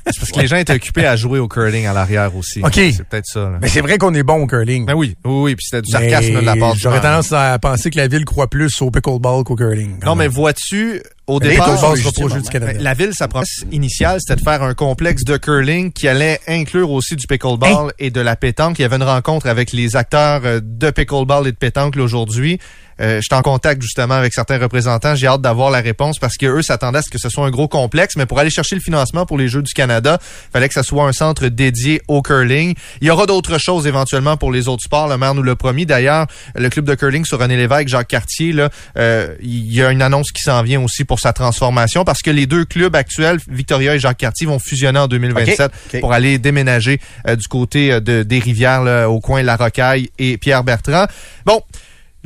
[0.09, 2.61] C'est parce que les gens étaient occupés à jouer au curling à l'arrière aussi.
[2.63, 2.75] OK.
[2.75, 3.41] C'est peut-être ça.
[3.51, 3.59] là.
[3.61, 4.87] Mais c'est vrai qu'on est bon au curling.
[4.87, 7.59] Ben oui, oui, oui, puis c'était du sarcasme Mais de la part J'aurais tendance à
[7.59, 9.99] penser que la ville croit plus au pickleball qu'au curling.
[10.05, 12.73] Non, mais vois-tu, au Le départ, au du Canada.
[12.75, 16.41] Ben, La ville, sa promesse initiale, c'était de faire un complexe de curling qui allait
[16.47, 17.35] inclure aussi du Hein?
[17.35, 18.79] pickleball et de la pétanque.
[18.79, 22.59] Il y avait une rencontre avec les acteurs euh, de pickleball et de pétanque aujourd'hui.
[23.01, 25.15] Euh, J'étais en contact justement avec certains représentants.
[25.15, 27.51] J'ai hâte d'avoir la réponse parce que eux s'attendaient à ce que ce soit un
[27.51, 28.17] gros complexe.
[28.17, 30.19] Mais pour aller chercher le financement pour les Jeux du Canada,
[30.53, 32.75] fallait que ça soit un centre dédié au curling.
[33.01, 35.09] Il y aura d'autres choses éventuellement pour les autres sports.
[35.09, 35.87] Le maire nous l'a promis.
[35.87, 39.91] D'ailleurs, le club de curling sur René Lévesque, Jacques Cartier, là, euh, il y a
[39.91, 43.39] une annonce qui s'en vient aussi pour sa transformation parce que les deux clubs actuels,
[43.49, 46.01] Victoria et Jacques Cartier, vont fusionner en 2027 Ok, ok.
[46.01, 49.57] pour aller déménager euh, du côté euh, de, des rivières là, au coin de La
[49.57, 51.07] Rocaille et Pierre Bertrand.
[51.45, 51.63] Bon,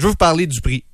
[0.01, 0.85] je veux vous parler du prix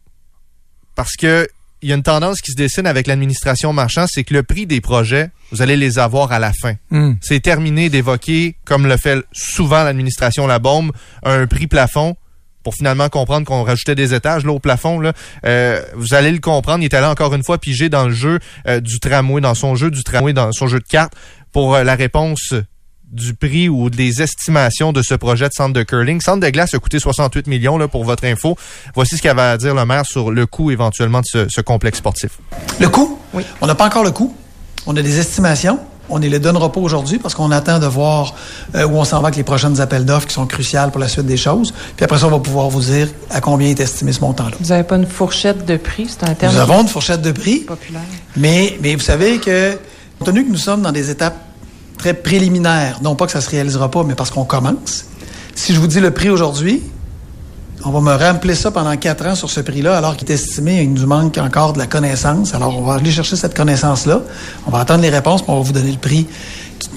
[0.95, 1.49] parce que
[1.83, 4.67] il y a une tendance qui se dessine avec l'administration marchand, c'est que le prix
[4.67, 6.75] des projets, vous allez les avoir à la fin.
[6.91, 7.13] Hmm.
[7.21, 10.91] C'est terminé d'évoquer, comme le fait souvent l'administration La Bombe,
[11.23, 12.17] un prix plafond
[12.65, 14.99] pour finalement comprendre qu'on rajoutait des étages là au plafond.
[14.99, 15.13] Là.
[15.45, 18.41] Euh, vous allez le comprendre, il est allé encore une fois piger dans le jeu
[18.67, 21.15] euh, du tramway, dans son jeu du tramway, dans son jeu de cartes,
[21.53, 22.55] pour euh, la réponse
[23.11, 26.21] du prix ou des estimations de ce projet de centre de curling.
[26.21, 28.57] Centre de glace a coûté 68 millions là, pour votre info.
[28.95, 31.99] Voici ce qu'avait à dire le maire sur le coût éventuellement de ce, ce complexe
[31.99, 32.39] sportif.
[32.81, 33.19] Le coût?
[33.33, 33.45] Oui.
[33.61, 34.35] On n'a pas encore le coût.
[34.87, 35.79] On a des estimations.
[36.09, 38.35] On ne les donnera pas aujourd'hui parce qu'on attend de voir
[38.77, 41.09] euh, où on s'en va avec les prochaines appels d'offres qui sont cruciales pour la
[41.09, 41.75] suite des choses.
[41.97, 44.57] Puis après ça, on va pouvoir vous dire à combien est estimé ce montant-là.
[44.61, 46.07] Vous n'avez pas une fourchette de prix?
[46.09, 47.61] C'est un terme Nous avons une fourchette de prix.
[47.61, 48.03] populaire.
[48.37, 49.73] Mais, mais vous savez que,
[50.21, 51.37] compte tenu que nous sommes dans des étapes
[51.99, 55.07] très préliminaires, non pas que ça se réalisera pas, mais parce qu'on commence,
[55.55, 56.83] si je vous dis le prix aujourd'hui,
[57.85, 60.81] on va me remplir ça pendant quatre ans sur ce prix-là, alors qu'il est estimé
[60.81, 62.55] qu'il nous manque encore de la connaissance.
[62.55, 64.23] Alors, on va aller chercher cette connaissance-là.
[64.67, 66.27] On va attendre les réponses, puis on va vous donner le prix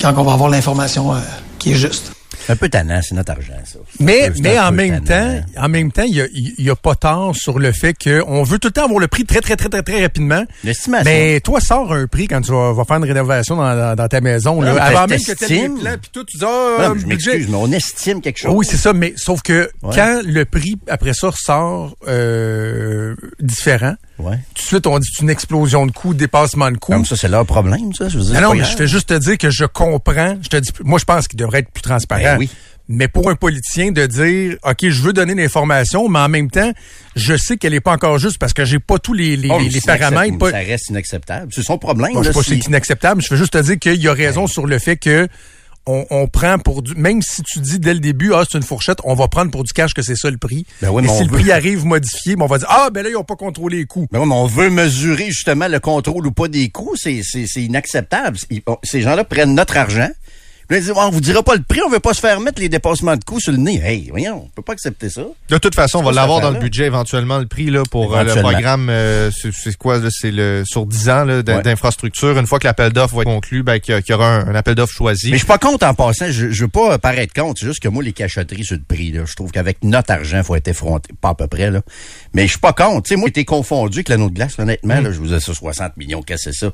[0.02, 1.20] quand on va avoir l'information euh,
[1.60, 2.19] qui est juste.
[2.50, 3.80] Un peu tannant, c'est notre argent, ça.
[4.00, 5.42] Mais, mais en même tannant.
[5.42, 8.44] temps, en même temps, il y a, y a pas tort sur le fait qu'on
[8.44, 10.44] veut tout le temps avoir le prix très, très, très, très, très rapidement.
[10.64, 11.06] L'estimation.
[11.06, 14.08] Mais toi, sors un prix quand tu vas, vas faire une rénovation dans, dans- dans
[14.08, 14.62] ta maison.
[14.62, 15.80] Là, Non, avant même que tu aies les t'estimes.
[15.80, 18.52] plans, puis tout, tu dis, ah, Non, je m'excuse, mais on estime quelque chose.
[18.56, 19.96] Oui, c'est ça, mais sauf que Ouais.
[19.96, 24.38] quand le prix, après ça, ressort euh, différent, Ouais.
[24.54, 26.92] tout de suite, on dit c'est une explosion de coûts, dépassement de coûts.
[26.92, 28.10] Comme ça, c'est leur problème, ça.
[28.10, 28.72] Je veux dire, Ah c'est non, mais grave.
[28.72, 30.38] je fais juste te dire que je comprends.
[30.42, 32.22] Je te dis, moi, je pense qu'il devrait être plus transparent.
[32.22, 32.50] Ben oui.
[32.92, 36.72] Mais pour un politicien de dire, OK, je veux donner l'information, mais en même temps,
[37.16, 39.60] je sais qu'elle est pas encore juste parce que j'ai pas tous les, les, Oh,
[39.60, 40.40] les- mais paramètres.
[40.40, 41.52] pas- Ça reste inacceptable.
[41.54, 42.14] C'est son problème.
[42.14, 43.22] Bon, je là, sais pas si c'est inacceptable.
[43.22, 45.28] Je veux juste te dire qu'il y a raison sur le fait que
[45.90, 48.64] on, on prend pour du, même si tu dis dès le début, ah, c'est une
[48.64, 50.66] fourchette, on va prendre pour du cash que c'est ça le prix.
[50.82, 53.04] Ben oui, mais mais si le prix arrive modifié, ben on va dire, ah, ben
[53.04, 54.08] là, ils ont pas contrôlé les coûts.
[54.12, 56.94] Ben oui, mais on veut mesurer justement le contrôle ou pas des coûts.
[56.96, 58.38] C'est, c'est, c'est inacceptable.
[58.50, 60.10] Ils- on- ces gens-là prennent notre argent.
[60.70, 62.70] Là, disent, on vous dira pas le prix, on veut pas se faire mettre les
[62.70, 63.82] dépassements de coûts sur le nez.
[63.84, 65.24] Hey, voyons, on peut pas accepter ça.
[65.50, 68.24] De toute façon, on va l'avoir dans le budget éventuellement, le prix là, pour euh,
[68.24, 68.88] le programme.
[68.92, 70.00] euh, c'est quoi?
[70.12, 71.42] C'est le sur 10 ans Ouais.
[71.44, 72.38] d'infrastructure.
[72.38, 74.76] Une fois que l'appel d'offres va être conclu, ben, qu'il y, aura un, un appel
[74.76, 75.28] d'offres choisi.
[75.28, 76.28] Mais je suis pas contre en passant.
[76.30, 77.60] Je, je veux pas paraître contre.
[77.60, 80.44] C'est juste que moi, les cachotteries sur le prix, là, je trouve qu'avec notre argent,
[80.44, 81.10] faut être effronté.
[81.20, 81.82] Pas à peu près, là.
[82.34, 83.04] Mais je suis pas contre.
[83.08, 85.12] Tu sais, moi, j'étais confondu avec l'anneau de glace, là, honnêtement, là.
[85.12, 86.72] Je vous disais ça, 60 millions, qu'est-ce que c'est ça?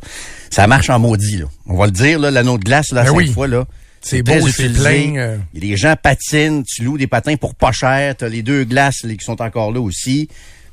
[0.50, 1.46] Ça marche en maudit, là.
[1.68, 3.32] On va le dire, là, l'anneau de glace, là, Ben oui.
[3.32, 3.64] fois, là.
[4.08, 5.38] C'est beau, c'est plein, euh.
[5.56, 9.14] Les gens patinent, tu loues des patins pour pas cher, t'as les deux glaces là,
[9.16, 10.30] qui sont encore là aussi.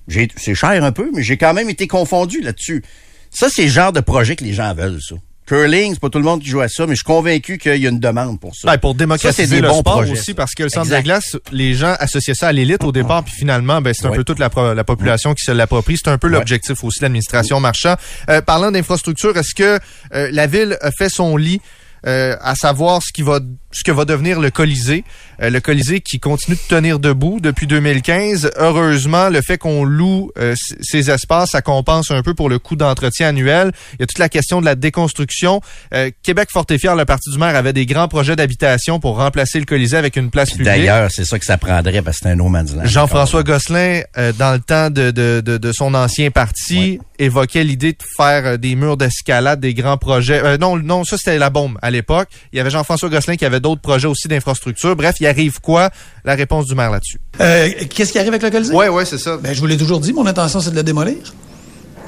[0.06, 2.82] J'ai- C'est cher un peu, mais j'ai quand même été confondu là-dessus.
[3.30, 5.14] Ça, c'est le genre de projet que les gens veulent, ça.
[5.46, 7.76] Curling, c'est pas tout le monde qui joue à ça, mais je suis convaincu qu'il
[7.76, 8.70] y a une demande pour ça.
[8.70, 10.34] Ben, pour Ça, démocratiser c'est des le bons sport projets, aussi, ça.
[10.34, 10.98] parce que le centre Exact.
[11.00, 14.10] de glace, les gens associaient ça à l'élite au départ, puis finalement, ben, c'est un
[14.10, 14.16] Ouais.
[14.18, 15.96] peu toute la, la population qui se l'approprie.
[16.02, 16.34] C'est un peu Ouais.
[16.34, 17.96] l'objectif aussi de l'administration marchand.
[18.28, 19.80] Euh, parlant d'infrastructure, est-ce que
[20.14, 21.60] euh, la ville a fait son lit
[22.06, 23.40] euh, à savoir ce qui va
[23.72, 25.04] ce que va devenir le Colisée,
[25.40, 28.50] Euh, le Colisée qui continue de tenir debout depuis 2015.
[28.56, 32.76] Heureusement, le fait qu'on loue euh, ces espaces, ça compense un peu pour le coût
[32.76, 33.72] d'entretien annuel.
[33.94, 35.60] Il y a toute la question de la déconstruction.
[35.94, 39.16] Euh, Québec Fort et Fier, le Parti du maire, avait des grands projets d'habitation pour
[39.16, 40.66] remplacer le Colisée avec une place publique.
[40.66, 42.84] D'ailleurs, c'est ça que ça prendrait parce que c'est un no man's land.
[42.84, 47.92] Jean-François Gosselin, euh, dans le temps de, de, de, de son ancien parti, évoquait l'idée
[47.92, 50.42] de faire euh, des murs d'escalade, des grands projets.
[50.44, 52.28] Euh, non, non, ça c'était la bombe à l'époque.
[52.52, 54.96] Il y avait Jean-François Gosselin qui avait d'autres projets aussi d'infrastructure.
[54.96, 55.90] Bref, il arrive quoi?
[56.24, 57.18] La réponse du maire là-dessus.
[57.40, 58.74] Euh, Qu'est-ce qui arrive avec le Colisée?
[58.74, 59.36] Ouais, ouais, c'est ça.
[59.36, 61.16] Ben, je vous l'ai toujours dit, mon intention, c'est de le démolir.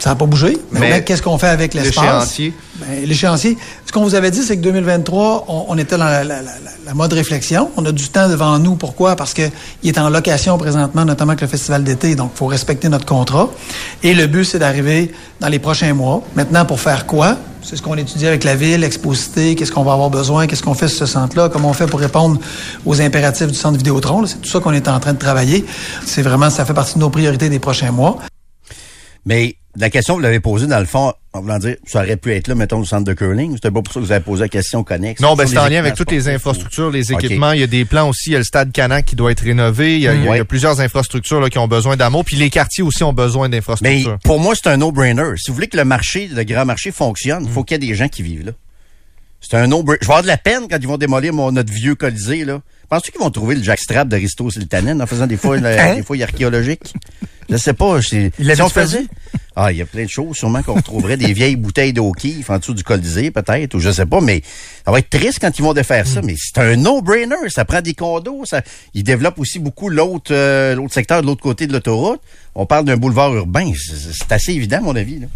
[0.05, 0.59] Ça n'a pas bougé?
[0.71, 1.97] Mais, qu'est-ce qu'on fait avec l'espace?
[2.05, 2.53] l'échéancier.
[2.77, 3.57] Ben, L'échéancier.
[3.87, 6.51] Ce qu'on vous avait dit, c'est que 2023, on, on était dans la, la- la-
[6.85, 7.71] la mode réflexion.
[7.79, 8.75] On a du temps devant nous.
[8.75, 9.17] Pourquoi?
[9.17, 9.51] Parce qu'il
[9.83, 12.17] est en location présentement, notamment avec le festival d'été.
[12.17, 13.49] Donc, il faut respecter notre contrat.
[14.03, 16.23] Et le but, c'est d'arriver dans les prochains mois.
[16.37, 17.39] Maintenant, pour faire quoi?
[17.63, 20.75] C'est ce qu'on étudie avec la ville, l'exposité, qu'est-ce qu'on va avoir besoin, qu'est-ce qu'on
[20.75, 22.39] fait sur ce centre-là, comment on fait pour répondre
[22.85, 24.27] aux impératifs du centre Vidéotron.
[24.27, 25.65] C'est tout ça qu'on est en train de travailler.
[26.05, 28.19] C'est vraiment, ça fait partie de nos priorités des prochains mois.
[29.27, 32.33] Mais la question, vous l'avez posée, dans le fond, en voulant dire, ça aurait pu
[32.33, 33.55] être là, mettons, au centre de curling.
[33.55, 35.21] C'était pas pour ça que vous avez posé la question connexe.
[35.21, 37.53] Non, ben c'est en lien avec toutes les infrastructures, les équipements.
[37.53, 38.31] Il y a des plans aussi.
[38.31, 39.97] Il y a le stade Canac qui doit être rénové.
[39.97, 40.45] Il y a, il y a- il y a Ouais.
[40.45, 42.25] plusieurs infrastructures là, qui ont besoin d'amour.
[42.25, 44.19] Puis les quartiers aussi ont besoin Mais d'infrastructures.
[44.23, 45.33] pour moi, c'est un no-brainer.
[45.37, 47.53] Si vous voulez que le marché, le grand marché fonctionne, il Mm.
[47.53, 48.53] faut qu'il y ait des gens qui vivent là.
[49.41, 49.99] C'est un no-brainer.
[50.03, 52.61] Je vais avoir de la peine quand ils vont démolir mon, notre vieux colisée, là.
[52.89, 55.97] Penses-tu qu'ils vont trouver le jackstrap d'Aristo Siltanen en faisant des fois, Hein?
[55.97, 56.93] des fois archéologiques?
[57.51, 58.01] Je sais pas.
[58.01, 59.05] c'est- Il l'avait si on fait faisait.
[59.57, 60.37] Ah, il y a plein de choses.
[60.37, 63.91] Sûrement qu'on retrouverait des vieilles bouteilles d'eau O'Keeffe en dessous du colisée, peut-être, ou je
[63.91, 64.43] sais pas, mais
[64.85, 66.09] ça va être triste quand ils vont défaire Mm.
[66.09, 66.23] ça.
[66.23, 67.37] Mais c'est un no-brainer.
[67.51, 68.45] Ça prend des condos.
[68.47, 68.63] Ça,
[68.95, 72.21] ils développent aussi beaucoup l'autre, euh, l'autre secteur de l'autre côté de l'autoroute.
[72.57, 73.73] On parle d'un boulevard urbain.
[74.13, 75.27] C'est assez évident, à mon avis, là.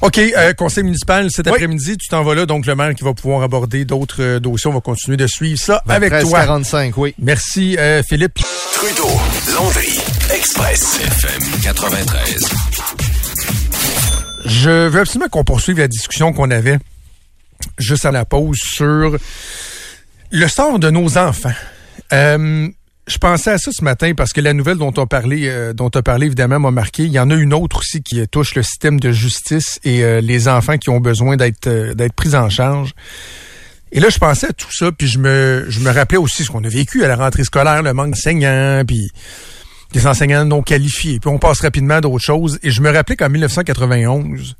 [0.00, 1.52] OK, euh, conseil municipal, cet Oui.
[1.52, 4.70] après-midi, tu t'en vas là, donc le maire qui va pouvoir aborder d'autres euh, dossiers.
[4.70, 6.40] On va continuer de suivre ça avec toi.
[6.40, 7.14] 45, oui.
[7.18, 8.38] Merci, euh, Philippe.
[8.74, 9.08] Trudeau,
[9.54, 9.98] Landry,
[10.34, 12.48] Express, FM 93.
[14.46, 16.78] Je veux absolument qu'on poursuive la discussion qu'on avait
[17.78, 19.16] juste à la pause sur
[20.30, 21.52] Le sort de nos enfants.
[23.04, 25.72] Euh, je pensais à ça ce matin parce que la nouvelle dont on parlait, euh,
[25.72, 27.04] dont as parlé évidemment m'a marqué.
[27.04, 30.02] Il y en a une autre aussi qui euh, touche le système de justice et
[30.02, 32.94] euh, les enfants qui ont besoin d'être d'être pris en charge.
[33.92, 36.50] Et là, je pensais à tout ça, puis je me je me rappelais aussi ce
[36.50, 39.10] qu'on a vécu à la rentrée scolaire, le manque d'enseignants, puis
[39.92, 41.20] des enseignants non qualifiés.
[41.20, 42.58] Puis on passe rapidement à d'autres choses.
[42.62, 44.56] Et je me rappelais qu'en 1991,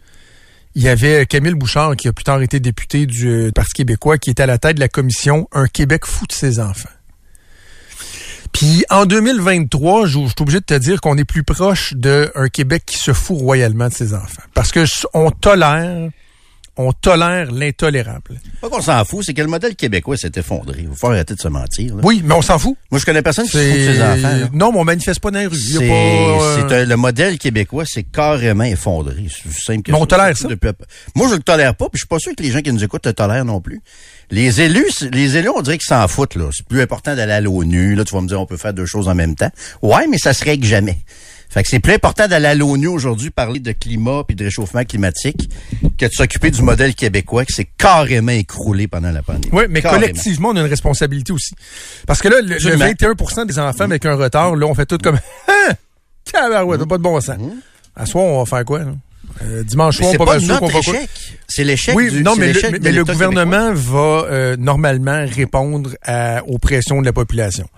[0.76, 4.30] il y avait Camille Bouchard, qui a plus tard été député du Parti québécois, qui
[4.30, 6.90] était à la tête de la commission Un Québec fou de ses enfants.
[8.54, 12.48] Puis en 2023, je, je suis obligé de te dire qu'on est plus proche d'un
[12.52, 14.42] Québec qui se fout royalement de ses enfants.
[14.54, 16.08] Parce que on tolère
[16.76, 18.40] on tolère l'intolérable.
[18.60, 20.86] Pas qu'on s'en fout, c'est que le modèle québécois s'est effondré.
[20.90, 21.94] Il faut arrêter de se mentir.
[21.94, 22.02] Là.
[22.04, 22.76] Oui, mais on s'en fout.
[22.90, 24.36] Moi, je connais personne qui se fout de ses enfants.
[24.36, 24.48] Là.
[24.52, 25.56] Non, mais on manifeste pas dans les rues.
[25.56, 26.84] C'est, pas, euh...
[26.84, 29.26] le modèle québécois, c'est carrément effondré.
[29.30, 30.48] C'est simple que mais on tolère ça.
[30.48, 30.70] Depuis...
[31.14, 32.82] Moi, je le tolère pas, puis je suis pas sûr que les gens qui nous
[32.82, 33.80] écoutent le tolèrent non plus.
[34.30, 36.34] Les élus, les élus, on dirait qu'ils s'en foutent.
[36.34, 36.48] Là.
[36.52, 37.94] C'est plus important d'aller à l'ONU.
[37.94, 39.50] Là, tu vas me dire, on peut faire deux choses en même temps.
[39.82, 40.98] Ouais, mais ça se règle jamais.
[41.54, 44.84] Fait que c'est plus important d'aller à l'ONU aujourd'hui parler de climat puis de réchauffement
[44.84, 45.48] climatique
[45.96, 49.54] que de s'occuper du modèle québécois qui s'est carrément écroulé pendant la pandémie.
[49.54, 50.00] Oui, mais carrément.
[50.00, 51.54] collectivement, on a une responsabilité aussi.
[52.08, 54.98] Parce que là, le, le 21% des enfants avec un retard, là, on fait tout
[54.98, 55.14] comme
[55.48, 55.74] Hein!
[56.24, 56.86] Tabarouette, mmh.
[56.88, 57.38] pas de bon sens.
[57.38, 57.50] Mmh.
[57.94, 58.86] À soir, on va faire quoi, là?
[59.42, 61.08] Euh, dimanche soir, pas, pas notre échec.
[61.46, 64.24] C'est l'échec oui, du non, mais, le, mais le gouvernement québécois.
[64.24, 67.68] va euh, normalement répondre à, aux pressions de la population.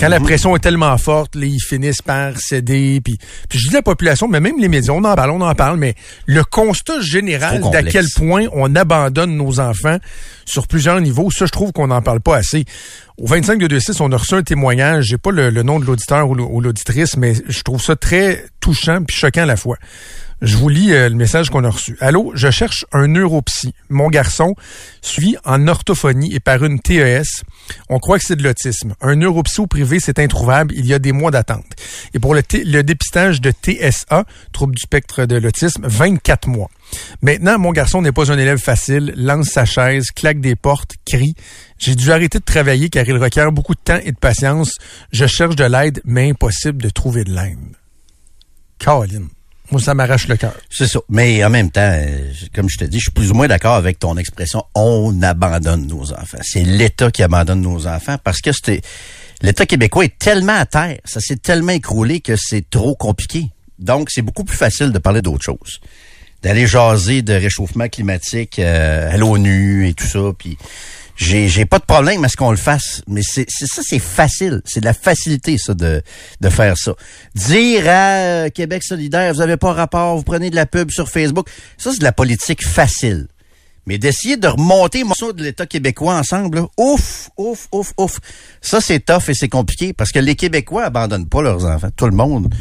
[0.00, 0.10] Quand mm -hmm.
[0.12, 3.00] la pression est tellement forte, là, ils finissent par céder.
[3.04, 5.54] Puis, puis je dis la population, mais même les médias, on en parle, on en
[5.54, 5.94] parle, mais
[6.26, 9.98] le constat général d'à quel point on abandonne nos enfants
[10.46, 12.64] sur plusieurs niveaux, ça, je trouve qu'on n'en parle pas assez.
[13.18, 15.84] Au 25 de 26, on a reçu un témoignage, j'ai pas le, le, nom de
[15.84, 19.76] l'auditeur ou l'auditrice, mais je trouve ça très touchant puis choquant à la fois.
[20.42, 21.98] Je vous lis euh, le message qu'on a reçu.
[22.00, 23.74] Allô, je cherche un neuropsy.
[23.90, 24.54] Mon garçon
[25.02, 27.42] suit en orthophonie et par une TES.
[27.90, 28.94] On croit que c'est de l'autisme.
[29.02, 30.72] Un neuropsy privé, c'est introuvable.
[30.74, 31.66] Il y a des mois d'attente.
[32.14, 36.70] Et pour le, le dépistage de TSA, trouble du spectre de l'autisme, 24 mois.
[37.20, 41.34] Maintenant, mon garçon n'est pas un élève facile, lance sa chaise, claque des portes, crie.
[41.78, 44.78] J'ai dû arrêter de travailler car il requiert beaucoup de temps et de patience.
[45.12, 47.58] Je cherche de l'aide, mais impossible de trouver de l'aide.
[48.78, 49.28] Caroline.
[49.70, 50.54] Moi, ça m'arrache le cœur.
[50.68, 50.98] C'est ça.
[51.08, 51.94] Mais en même temps,
[52.54, 55.86] comme je te dis, je suis plus ou moins d'accord avec ton expression on abandonne
[55.86, 56.38] nos enfants.
[56.42, 58.80] C'est l'État qui abandonne nos enfants parce que c'était
[59.42, 63.46] l'État québécois est tellement à terre, ça s'est tellement écroulé que c'est trop compliqué.
[63.78, 65.80] Donc, c'est beaucoup plus facile de parler d'autre chose.
[66.42, 70.58] D'aller jaser de réchauffement climatique euh, à l'ONU et tout ça, puis
[71.20, 74.62] j'ai j'ai pas de problème à ce qu'on le fasse, mais c'est ça c'est facile,
[74.64, 76.02] c'est de la facilité ça de
[76.40, 76.94] de faire ça.
[77.34, 81.48] Dire à Québec solidaire, vous avez pas rapport, vous prenez de la pub sur Facebook,
[81.76, 83.28] ça c'est de la politique facile.
[83.86, 88.18] Mais d'essayer de remonter morceau de l'État québécois ensemble, ouf, ouf, ouf, ouf.
[88.62, 91.90] Ça c'est tough et c'est compliqué parce que les Québécois abandonnent pas leurs enfants.
[91.96, 92.52] Tout le monde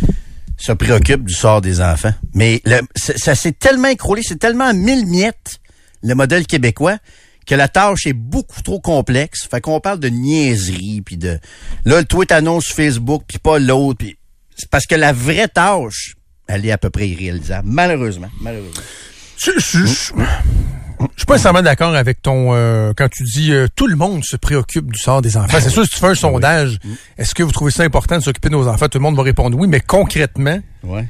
[0.58, 2.14] se préoccupe du sort des enfants.
[2.34, 5.60] Mais le, ça s'est tellement écroulé, c'est tellement mille miettes
[6.04, 6.98] le modèle québécois
[7.50, 9.48] que la tâche est beaucoup trop complexe.
[9.50, 11.40] Fait qu'on parle de niaiserie, puis de...
[11.84, 13.98] Là, le tweet annonce sur Facebook, puis pas l'autre.
[13.98, 14.18] Puis...
[14.56, 16.14] C'est parce que la vraie tâche,
[16.48, 17.68] elle est à peu près irréalisable.
[17.68, 18.30] Malheureusement.
[18.40, 18.84] Malheureusement.
[19.38, 19.96] Je, je, je, je
[21.18, 24.36] suis pas nécessairement d'accord avec ton euh, quand tu dis euh, tout le monde se
[24.36, 25.58] préoccupe du sort des enfants.
[25.60, 26.78] C'est sûr si tu fais un sondage,
[27.18, 28.90] est-ce que vous trouvez ça important de s'occuper de nos enfants?
[28.90, 31.08] Tout le monde va répondre oui, mais concrètement, ouais.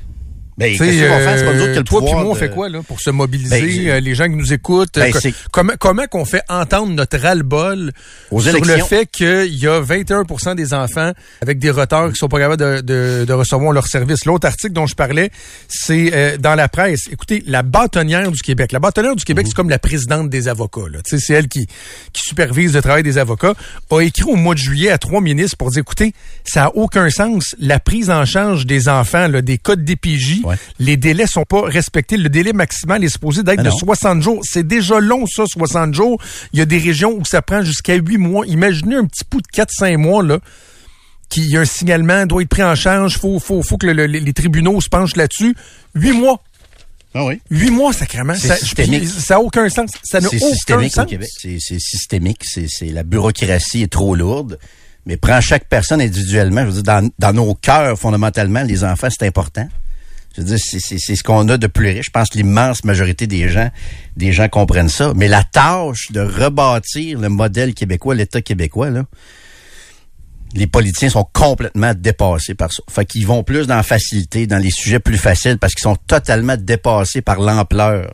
[0.59, 1.37] Ben, qu'est-ce qu'on fait?
[1.39, 2.99] C'est pas nous autres qui le toi puis moi, on de- fait quoi là pour
[2.99, 4.95] se mobiliser Ben, euh, les gens qui nous écoutent?
[4.95, 7.91] Ben, euh, comment comment qu'on fait entendre notre ras-le-bol
[8.29, 12.39] sur le fait qu'il y a 21% des enfants avec des retards qui sont pas
[12.39, 14.25] capables de, de, de recevoir leur service?
[14.25, 15.31] L'autre article dont je parlais,
[15.69, 17.07] c'est euh, dans la presse.
[17.11, 18.71] Écoutez, la bâtonnière du Québec.
[18.71, 20.89] La bâtonnière du Québec, c'est comme la présidente des avocats.
[20.91, 20.99] Là.
[21.05, 21.67] C'est elle qui,
[22.11, 23.53] qui supervise le travail des avocats.
[23.91, 27.09] A écrit au mois de juillet à trois ministres pour dire, écoutez, ça a aucun
[27.09, 27.55] sens.
[27.59, 30.55] La prise en charge des enfants, là, des codes DPJ, Ouais.
[30.79, 32.17] les délais sont pas respectés.
[32.17, 33.77] Le délai maximal est supposé d'être Ah de non.
[33.77, 34.39] 60 jours.
[34.43, 36.21] C'est déjà long, ça, 60 jours.
[36.53, 38.45] Il y a des régions où ça prend jusqu'à 8 mois.
[38.47, 40.39] Imaginez un petit bout de 4-5 mois, là,
[41.29, 44.07] qui y a un signalement, doit être pris en charge, faut, faut, faut que le-
[44.07, 45.55] le- les tribunaux se penchent là-dessus.
[45.95, 46.41] 8 mois.
[47.13, 47.41] Ah oui.
[47.49, 48.35] 8 mois, sacrément.
[48.35, 49.01] Ça, systémique.
[49.01, 49.91] puis ça a aucun sens.
[50.03, 51.05] Ça n'a C'est aucun systémique sens.
[51.05, 51.29] au Québec.
[51.37, 52.41] C'est systémique.
[52.43, 54.59] C'est c'est- la bureaucratie est trop lourde.
[55.05, 56.61] Mais prends chaque personne individuellement.
[56.61, 59.67] Je veux dire, dans, dans nos cœurs, fondamentalement, les enfants, c'est important.
[60.35, 60.79] Je veux dire, c'est-
[61.15, 62.05] ce qu'on a de plus riche.
[62.05, 63.69] Je pense que l'immense majorité des gens,
[64.15, 65.13] des gens comprennent ça.
[65.15, 69.05] Mais la tâche de rebâtir le modèle québécois, l'État québécois, là,
[70.53, 72.81] les politiciens sont complètement dépassés par ça.
[72.89, 75.97] Fait qu'ils vont plus dans la facilité, dans les sujets plus faciles, parce qu'ils sont
[76.07, 78.11] totalement dépassés par l'ampleur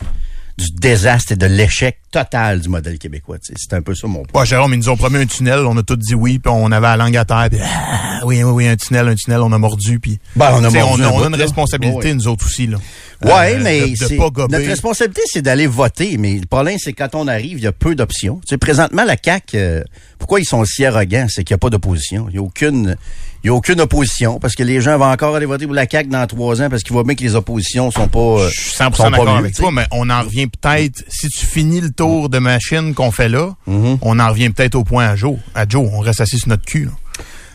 [0.58, 3.38] du désastre et de l'échec total du modèle québécois.
[3.42, 4.42] C'est un peu ça mon point.
[4.42, 6.72] Ouais, Jérôme, ils nous ont promis un tunnel, on a tous dit oui, puis on
[6.72, 9.52] avait la langue à terre, puis ah, oui, oui, oui, un tunnel, un tunnel, on
[9.52, 12.14] a mordu, puis Ben, on a mordu on, un on a une responsabilité, Ouais.
[12.14, 12.78] nous autres aussi, là.
[13.22, 16.18] Ouais, Euh, mais de, pas notre responsabilité, c'est d'aller voter.
[16.18, 18.36] Mais le problème, c'est quand on arrive, il y a peu d'options.
[18.46, 19.84] Tu sais, présentement, la CAQ, euh,
[20.20, 21.26] pourquoi ils sont si arrogants?
[21.30, 22.28] C'est qu'il n'y a pas d'opposition.
[22.30, 22.96] Il n'y a aucune...
[23.46, 25.88] Il y a aucune opposition parce que les gens vont encore aller voter pour la
[25.88, 28.60] CAQ dans trois ans parce qu'ils voient bien que les oppositions sont pas euh, Je
[28.60, 31.92] suis 100% sont pas avec toi, mais on en revient peut-être, si tu finis le
[31.92, 34.00] tour de machine qu'on fait là, Mm-hmm.
[34.02, 35.38] on en revient peut-être au point à Joe.
[35.54, 36.86] À Joe, on reste assis sur notre cul.
[36.86, 36.92] là.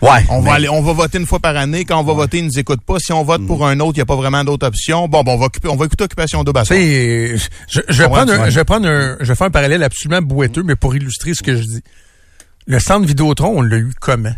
[0.00, 0.24] Ouais.
[0.28, 1.84] On mais- va aller, on va voter une fois par année.
[1.84, 3.00] Quand on va voter, ils nous écoutent pas.
[3.00, 5.08] Si on vote pour un autre, il n'y a pas vraiment d'autres options.
[5.08, 8.50] Bon, bon, on va occuper, on va écouter Occupation je, je vais prendre un, ouais.
[8.52, 11.42] je vais prendre un, je vais faire un parallèle absolument boiteux, mais pour illustrer ce
[11.42, 11.82] que je dis.
[12.68, 14.30] Le centre Vidéotron, on l'a eu comment?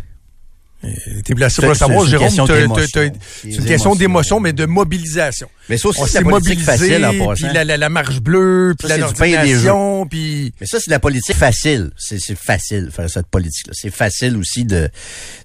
[0.83, 0.89] Euh,
[1.23, 2.29] T'es placé pour savoir, Jérôme.
[2.29, 5.49] C'est une question d'émotion, mais de mobilisation.
[5.69, 8.87] Mais ça aussi, c'est la politique facile en puis la, la, la marche bleue, puis
[8.87, 10.53] Ça, la nordination, puis...
[10.59, 11.91] Mais ça, c'est de la politique facile.
[11.97, 13.73] C'est facile faire cette politique-là.
[13.75, 14.89] C'est facile aussi de,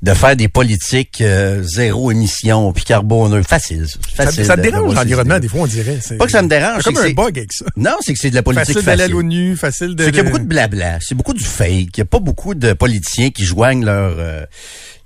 [0.03, 3.43] de faire des politiques euh, zéro émission puis carboneux.
[3.43, 3.87] Facile.
[3.87, 3.99] ça.
[4.17, 5.99] Ça, Facile ça te de- dérange l'environnement, des fois, on dirait.
[6.03, 7.65] C'est Pas que ça me dérange, C'est comme un bug avec ça.
[7.77, 9.15] Non, c'est que c'est de la politique Facile d'aller à facile.
[9.15, 10.05] l'ONU, facile de...
[10.05, 11.69] C'est qu'il y a beaucoup de blabla, c'est beaucoup du fake.
[11.71, 14.45] Il n'y a pas beaucoup de politiciens qui joignent leur, euh,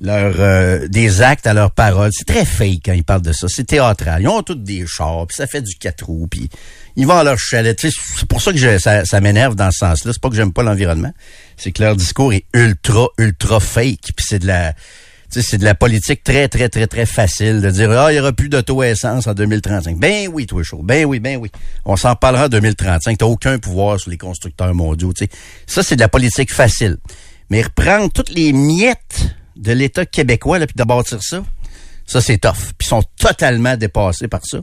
[0.00, 2.10] leur euh, des actes à leurs paroles.
[2.12, 3.46] C'est très fake quand ils parlent de ça.
[3.48, 4.22] C'est théâtral.
[4.22, 4.86] Ils ont tous des
[5.26, 6.48] puis ça fait du quatre roues, puis
[6.96, 7.78] ils vont à leur chalet.
[7.80, 10.12] C'est pour ça que ça, m'énerve dans ce sens-là.
[10.12, 11.12] C'est pas que j'aime pas l'environnement.
[11.56, 14.12] C'est que leur discours est ultra, ultra fake.
[14.16, 14.74] Puis c'est de la...
[15.34, 18.34] C'est de la politique très, très, très, très facile de dire Ah, il y aura
[18.34, 19.96] plus d'auto-essence en 2035.
[19.96, 20.60] Ben oui, toi.
[20.82, 21.50] Ben oui, ben oui.
[21.86, 23.16] On s'en parlera en 2035.
[23.16, 25.14] T'as aucun pouvoir sur les constructeurs mondiaux.
[25.66, 26.98] Ça, c'est de la politique facile.
[27.48, 31.42] Mais reprendre toutes les miettes de l'État québécois, là, puis de bâtir ça,
[32.06, 32.72] ça, c'est tough.
[32.78, 34.58] Puis ils sont totalement dépassés par ça.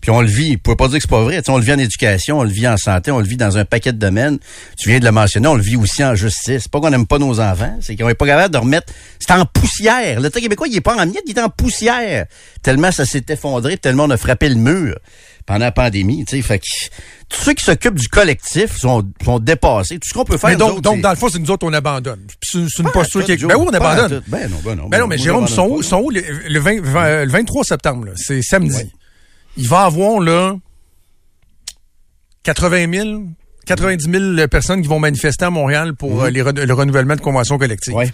[0.00, 1.40] Puis on le vit, vous pouvez pas dire que c'est pas vrai.
[1.48, 3.64] On le vit en éducation, on le vit en santé, on le vit dans un
[3.64, 4.38] paquet de domaines.
[4.78, 6.62] Tu viens de le mentionner, on le vit aussi en justice.
[6.62, 8.92] C'est pas qu'on n'aime pas nos enfants, c'est qu'on est pas capable de remettre.
[9.18, 10.20] C'est en poussière.
[10.20, 12.26] L'État québécois, il est pas en miettes, il est en poussière.
[12.62, 14.96] Tellement ça s'est effondré, tellement on a frappé le mur
[15.46, 16.24] pendant la pandémie.
[16.24, 16.64] Tu sais, fait que
[17.28, 19.98] tous ceux qui s'occupent du collectif sont, sont dépassés.
[19.98, 20.50] Tout ce qu'on peut faire.
[20.50, 22.26] Mais donc, autres, donc dans le fond, c'est nous autres, on abandonne.
[22.42, 23.38] C'est une posture qui...
[23.38, 23.48] Joe.
[23.48, 24.22] Ben oui, on abandonne.
[24.26, 24.88] Ben non, ben non.
[24.88, 28.08] Ben non, mais Jérôme, sont où, sont où le, le 20 20 le 23 septembre,
[28.16, 28.90] c'est samedi.
[29.56, 30.54] Il va avoir, là,
[32.42, 33.22] 80 000,
[33.66, 37.20] 90 000 personnes qui vont manifester à Montréal pour euh, les re- le renouvellement de
[37.20, 37.94] conventions collectives.
[37.94, 38.12] Ouais.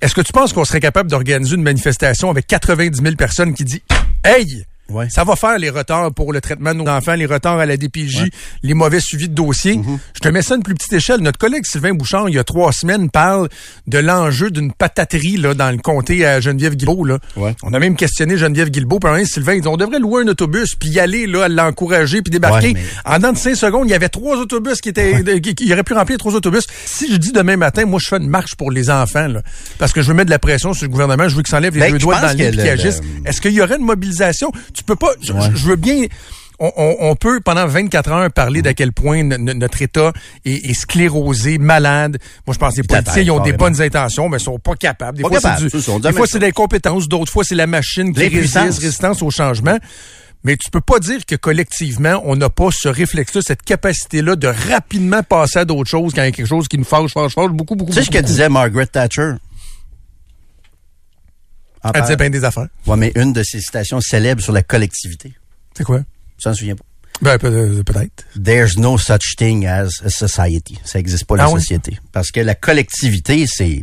[0.00, 3.64] Est-ce que tu penses qu'on serait capable d'organiser une manifestation avec 90 000 personnes qui
[3.64, 3.80] disent
[4.24, 4.64] Hey!
[4.92, 5.08] Ouais.
[5.10, 7.76] Ça va faire les retards pour le traitement de nos enfants, les retards à la
[7.76, 8.30] DPJ,
[8.62, 9.76] les mauvais suivis de dossiers.
[9.76, 9.98] Mm-hmm.
[10.14, 11.20] Je te mets ça à une plus petite échelle.
[11.20, 13.48] Notre collègue Sylvain Bouchard, il y a trois semaines, parle
[13.86, 17.04] de l'enjeu d'une pataterie là, dans le comté à Geneviève Guilbeault.
[17.04, 17.18] Là.
[17.36, 17.54] Ouais.
[17.62, 18.98] On a même questionné Geneviève Guilbeault.
[19.00, 22.30] Puis Sylvain, il dit, on devrait louer un autobus, puis y aller, là, l'encourager, puis
[22.30, 22.74] débarquer.
[22.74, 25.40] Mais- En dans de cinq secondes, il y avait trois autobus qui étaient...
[25.40, 26.64] qui, qui- il aurait pu remplir trois autobus.
[26.84, 29.42] Si je dis demain matin, moi, je fais une marche pour les enfants, là,
[29.78, 31.74] parce que je veux mettre de la pression sur le gouvernement, je veux qu'il s'enlève
[31.74, 34.52] les Ben, deux doigts dans le Est-ce qu'il y aurait une mobilisation?
[34.74, 35.10] Tu peux pas...
[35.20, 36.04] Je, je veux bien...
[36.58, 38.62] On, on- on peut, pendant 24 heures, parler Mm-hmm.
[38.62, 40.12] d'à quel point notre État
[40.44, 42.18] est, est sclérosé, malade.
[42.46, 44.76] Moi, je pense que les politiciens, ils ont des bonnes intentions, mais ils sont pas
[44.76, 45.16] capables.
[45.18, 45.28] Des Pas
[46.12, 49.76] fois, c'est des compétences, d'autres fois, c'est la machine qui résiste, résistance au changement.
[50.44, 54.48] Mais tu peux pas dire que collectivement, on n'a pas ce réflexe-là, cette capacité-là de
[54.48, 57.32] rapidement passer à d'autres choses quand il y a quelque chose qui nous fâche, fâche,
[57.34, 59.32] fâche, beaucoup, beaucoup, Tu sais ce que disait Margaret Thatcher?
[61.94, 62.68] Elle disait bien des affaires.
[62.86, 65.32] Ouais, mais une de ses citations célèbres sur la collectivité.
[65.76, 66.00] C'est quoi?
[66.38, 66.84] Tu t'en souviens pas?
[67.20, 68.24] Ben, euh, peut-être.
[68.42, 70.78] There's no such thing as a society.
[70.84, 71.60] Ça n'existe pas, la Ah oui?
[71.60, 71.98] société.
[72.12, 73.78] Parce que la collectivité, c'est...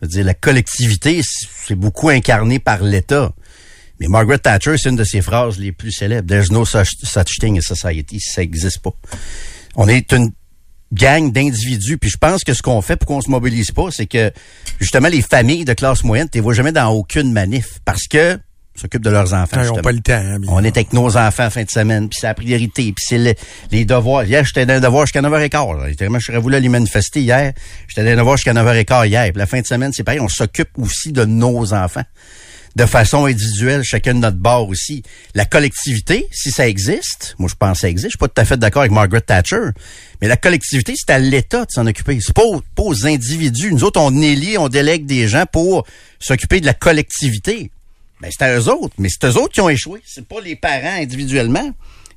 [0.00, 3.32] Je veux dire, la collectivité, c'est beaucoup incarné par l'État.
[4.00, 6.28] Mais Margaret Thatcher, c'est une de ses phrases les plus célèbres.
[6.28, 8.20] There's no such, such thing as society.
[8.20, 8.92] Ça n'existe pas.
[9.74, 10.30] On est une
[10.92, 11.98] gang d'individus.
[11.98, 14.30] Puis je pense que ce qu'on fait pour qu'on se mobilise pas, c'est que
[14.80, 18.38] justement les familles de classe moyenne, tu les vois jamais dans aucune manif parce que
[18.74, 19.60] s'occupent de leurs enfants.
[19.60, 20.12] Ils n'ont pas le temps.
[20.12, 20.38] hein.
[20.46, 23.18] On est avec nos enfants en fin de semaine, puis c'est la priorité, puis c'est
[23.18, 23.34] le-
[23.72, 24.22] les devoirs.
[24.24, 25.76] Hier, j'étais dans un devoir jusqu'à 9h15.
[25.80, 25.88] là.
[25.90, 27.54] Je serais voulu aller manifester hier?
[27.88, 29.24] J'étais dans un devoir jusqu'à 9h15 hier.
[29.32, 32.04] Puis la fin de semaine, c'est pareil, on s'occupe aussi de nos enfants.
[32.76, 35.02] De façon individuelle, chacun de notre bord aussi.
[35.34, 38.40] La collectivité, si ça existe, moi je pense que ça existe, je suis pas tout
[38.40, 39.70] à fait d'accord avec Margaret Thatcher,
[40.20, 42.18] mais la collectivité, c'est à l'État de s'en occuper.
[42.20, 43.72] C'est pas, aux- pas aux individus.
[43.72, 45.86] Nous autres, on élit, on délègue des gens pour
[46.20, 47.70] s'occuper de la collectivité.
[48.20, 50.00] Ben, c'est à eux autres, mais c'est eux autres qui ont échoué.
[50.06, 51.70] C'est pas les parents individuellement.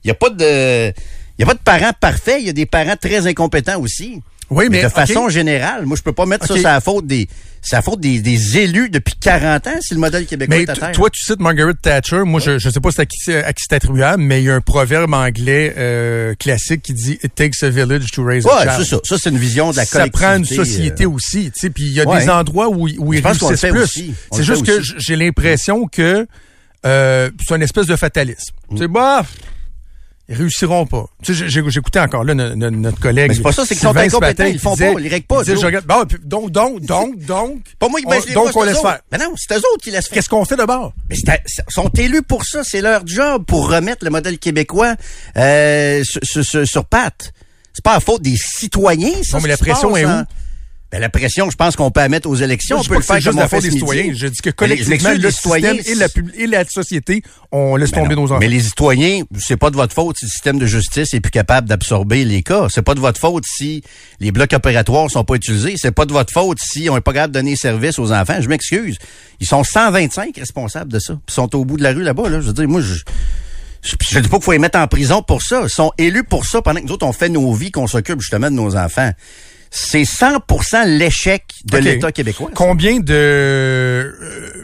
[0.03, 2.37] Il y a pas de, il y a pas de parents parfaits.
[2.39, 4.21] Il y a des parents très incompétents aussi.
[4.49, 6.49] Oui, mais, de façon générale, moi, je peux pas mettre OK.
[6.49, 7.27] ça sur la faute des,
[7.61, 10.69] c'est la faute des, des élus depuis 40 ans si le modèle québécois Mais est
[10.69, 10.91] à t- terre.
[10.93, 12.23] toi, tu cites Margaret Thatcher.
[12.25, 14.49] Moi, je, je sais pas à qui c'est à qui c'est attribuable, mais il y
[14.49, 18.49] a un proverbe anglais euh, classique qui dit It takes a village to raise a
[18.49, 18.73] ouais, child.
[18.79, 18.99] c'est ça.
[19.03, 20.25] Ça, c'est une vision de la ça collectivité.
[20.25, 22.23] prend une société euh, aussi, puis il y a Ouais.
[22.23, 24.11] des endroits où, où ils réussissent plus.
[24.31, 26.25] C'est juste que j'ai l'impression que
[26.85, 28.53] euh, c'est une espèce de fatalisme.
[28.71, 28.77] Mm.
[28.77, 29.23] C'est bah
[30.29, 31.05] ils réussiront pas.
[31.23, 33.29] Tu sais, j'écoutais encore là no- no- notre collègue.
[33.29, 35.25] Mais c'est pas ça, c'est qu'ils sont incompétents, ils le font disait- pas, ils règlent
[35.25, 37.63] pas, disait, regarde- bon, donc, donc, donc, donc.
[37.79, 38.99] Pas moi qui on- les donc on laisse faire.
[39.11, 40.13] Mais non, c'est eux autres qui laissent faire.
[40.15, 40.93] Qu'est-ce qu'on fait d'abord?
[41.09, 44.95] Mais c'est à- sont élus pour ça, c'est leur job pour remettre le modèle québécois
[45.37, 47.33] euh, sur, sur- sur- pattes.
[47.73, 49.37] C'est pas la faute des citoyens, ça.
[49.37, 50.09] Non, mais la pression passe, est où?
[50.09, 50.25] hein?
[50.91, 52.81] Ben, la pression, je pense qu'on peut la mettre aux élections.
[52.81, 54.13] Je on peut pas le faire juste comme la on fait des citoyens.
[54.13, 57.23] Je dis que collectivement, le système et la, et la société,
[57.53, 58.23] on laisse Ben tomber non.
[58.23, 58.39] nos enfants.
[58.41, 61.31] Mais les citoyens, c'est pas de votre faute si le système de justice est plus
[61.31, 62.67] capable d'absorber les cas.
[62.69, 63.83] C'est pas de votre faute si
[64.19, 65.75] les blocs opératoires sont pas utilisés.
[65.77, 68.41] C'est pas de votre faute si on est pas capable de donner service aux enfants.
[68.41, 68.97] Je m'excuse.
[69.39, 71.13] Ils sont 125 responsables de ça.
[71.13, 72.27] Ils sont au bout de la rue là-bas.
[72.27, 72.41] Là.
[72.41, 72.95] Je veux dire, moi, je...
[73.83, 75.61] Je, je dis pas qu'il faut les mettre en prison pour ça.
[75.63, 78.21] Ils sont élus pour ça pendant que nous autres, on fait nos vies, qu'on s'occupe
[78.21, 79.11] justement de nos enfants.
[79.73, 82.49] C'est 100% l'échec de l'État québécois.
[82.49, 82.53] ça.
[82.55, 83.13] Combien de...
[83.13, 84.11] euh,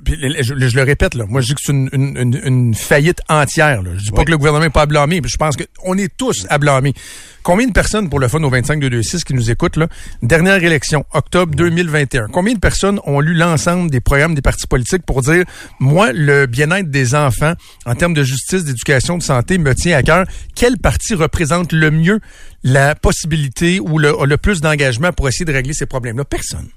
[0.05, 3.21] je, je le répète, là, moi je dis que c'est une, une- une- une faillite
[3.29, 3.81] entière.
[3.83, 3.91] Là.
[3.97, 6.11] Je dis pas que le gouvernement n'est pas à blâmer, puis je pense qu'on est
[6.17, 6.93] tous à blâmer.
[7.47, 9.87] Combien de personnes, pour le fun au 25-226 qui nous écoutent, là,
[10.21, 15.03] dernière élection, octobre 2021, combien de personnes ont lu l'ensemble des programmes des partis politiques
[15.05, 15.45] pour dire,
[15.79, 17.53] moi, le bien-être des enfants
[17.85, 20.25] en termes de justice, d'éducation, de santé me tient à cœur.
[20.55, 22.19] Quel parti représente le mieux
[22.65, 26.25] la possibilité ou le, le plus d'engagement pour essayer de régler ces problèmes-là?
[26.25, 26.67] Personne.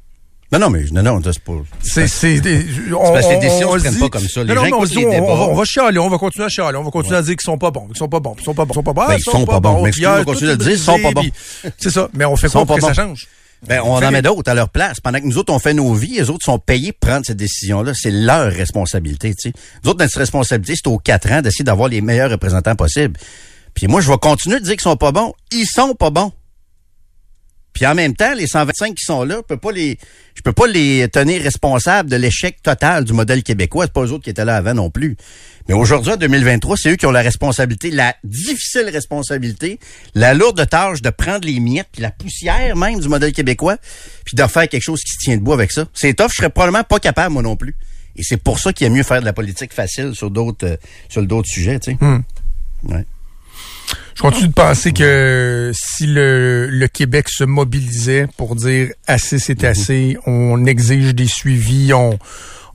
[0.53, 1.53] Non, non, mais non, non, c'est pas...
[1.80, 4.28] C'est, c'est, des- on, parce que les on- décisions on se prennent dit- pas comme
[4.28, 4.42] ça.
[4.42, 5.26] Les Non, non, gens mais on écoutent se dit, les on, débats.
[5.26, 7.44] on- on va chialer, on va continuer à chialer, on va continuer à dire qu'ils
[7.44, 9.07] sont pas bons, qu'ils sont pas bons, qu'ils sont pas bons, qu'ils sont pas bons,
[9.07, 9.74] qu'ils sont pas bons.
[9.76, 9.82] Ben, ils sont pas bons.
[9.82, 11.32] Mais excuse-moi, tout continue de est le dire, ils sont pas puis-
[11.78, 13.11] C'est ça, mais on fait quoi pour pas que ça bons.
[13.11, 13.28] change?
[13.68, 15.01] Ben, on en met d'autres à leur place.
[15.01, 17.36] Pendant que nous autres, on fait nos vies, les autres sont payés pour prendre cette
[17.36, 17.92] décision-là.
[17.94, 19.53] C'est leur responsabilité, tu sais.
[19.84, 23.20] Nous autres, notre responsabilité, c'est aux quatre ans d'essayer d'avoir les meilleurs représentants possibles.
[23.74, 25.32] Puis moi, je vais continuer de dire qu'ils sont pas bons.
[25.53, 26.32] Ils sont pas bons.
[27.72, 29.98] Puis en même temps, les 125 qui sont là, je peux pas les,
[30.34, 33.86] je peux pas les tenir responsables de l'échec total du modèle québécois.
[33.86, 35.16] C'est pas eux autres qui étaient là avant non plus.
[35.68, 39.78] Mais aujourd'hui, en 2023, c'est eux qui ont la responsabilité, la difficile responsabilité,
[40.14, 43.76] la lourde tâche de prendre les miettes puis la poussière même du modèle québécois,
[44.24, 45.86] puis de faire quelque chose qui se tient debout avec ça.
[45.94, 47.76] C'est tough, je serais probablement pas capable moi non plus.
[48.16, 50.66] Et c'est pour ça qu'il y a mieux faire de la politique facile sur d'autres,
[50.66, 50.76] euh,
[51.08, 51.98] sur d'autres sujets, tu sais.
[52.00, 52.22] Hmm.
[52.82, 53.04] Ouais.
[54.14, 59.64] Je continue de penser que si le, le Québec se mobilisait pour dire assez c'est
[59.64, 62.18] assez, on exige des suivis, on,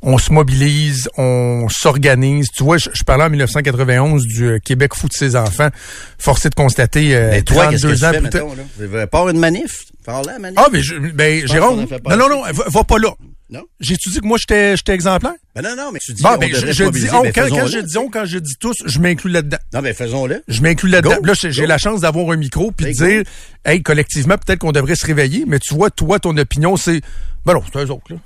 [0.01, 2.47] on se mobilise, on s'organise.
[2.55, 5.69] Tu vois, je, je parlais en 1991 du euh, Québec fout de ses enfants.
[6.17, 8.91] Forcé de constater euh, Mais toi, qu'est-ce que 32 tu ans fais, plus tard.
[8.97, 9.07] là?
[9.07, 9.85] Pas une manif?
[10.03, 10.57] Faire la manif?
[10.59, 13.09] Ah, mais, je, ben, Jérôme, non, non, non, va, va pas là.
[13.47, 13.61] Non?
[13.79, 15.33] J'ai-tu dit que moi, j'étais exemplaire?
[15.55, 17.67] Ben non, non, mais tu dis Bon, on ben, je, dis on, ben quand, quand
[17.67, 19.59] je dis on, quand je dis tous, je m'inclus là-dedans.
[19.71, 20.43] Non, mais faisons-le.
[20.47, 21.17] Je m'inclus là-dedans.
[21.23, 23.05] Là, j'ai la chance d'avoir un micro puis de Ben, go.
[23.05, 23.23] dire,
[23.63, 27.01] hey, collectivement, peut-être qu'on devrait se réveiller, mais tu vois, toi, ton opinion, c'est,
[27.45, 28.17] ben non, c'est eux autres, là.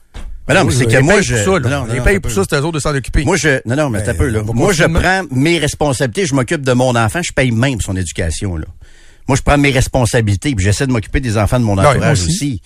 [0.48, 1.36] Ben non, mais c'est que moi, je...
[1.36, 1.60] ça, là.
[1.60, 3.24] Non, non, Les un pour ça, c'est eux autres de s'en occuper.
[3.24, 4.42] Moi, je, non, non, mais c'est un peu, là.
[4.42, 8.56] Moi, je prends mes responsabilités, je m'occupe de mon enfant, je paye même son éducation,
[8.56, 8.66] là.
[9.28, 12.24] Moi, je prends mes responsabilités, puis j'essaie de m'occuper des enfants de mon moi entourage
[12.24, 12.62] aussi.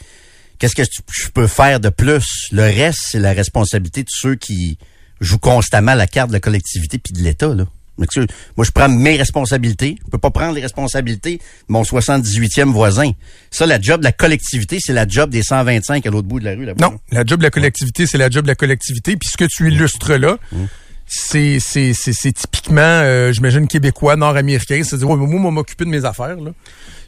[0.63, 2.47] Qu'est-ce que tu- je peux faire de plus?
[2.53, 4.77] Le reste, c'est la responsabilité de ceux qui
[5.19, 7.65] jouent constamment la carte de la collectivité puis de l'État, là.
[7.97, 8.07] Moi,
[8.65, 9.97] je prends mes responsabilités.
[10.05, 13.11] Je peux pas prendre les responsabilités de mon 78e voisin.
[13.51, 16.45] Ça, la job de la collectivité, c'est la job des 125 à l'autre bout de
[16.45, 16.87] la rue, là-bas.
[16.89, 19.17] Non, la job de la collectivité, c'est la job de la collectivité.
[19.17, 20.37] Puis ce que tu illustres là,
[21.05, 24.81] c'est c'est c'est c'est typiquement, euh, j'imagine québécois, nord-américain.
[24.85, 26.51] C'est-à-dire, ouais, moi, moi, m'occuper de mes affaires là.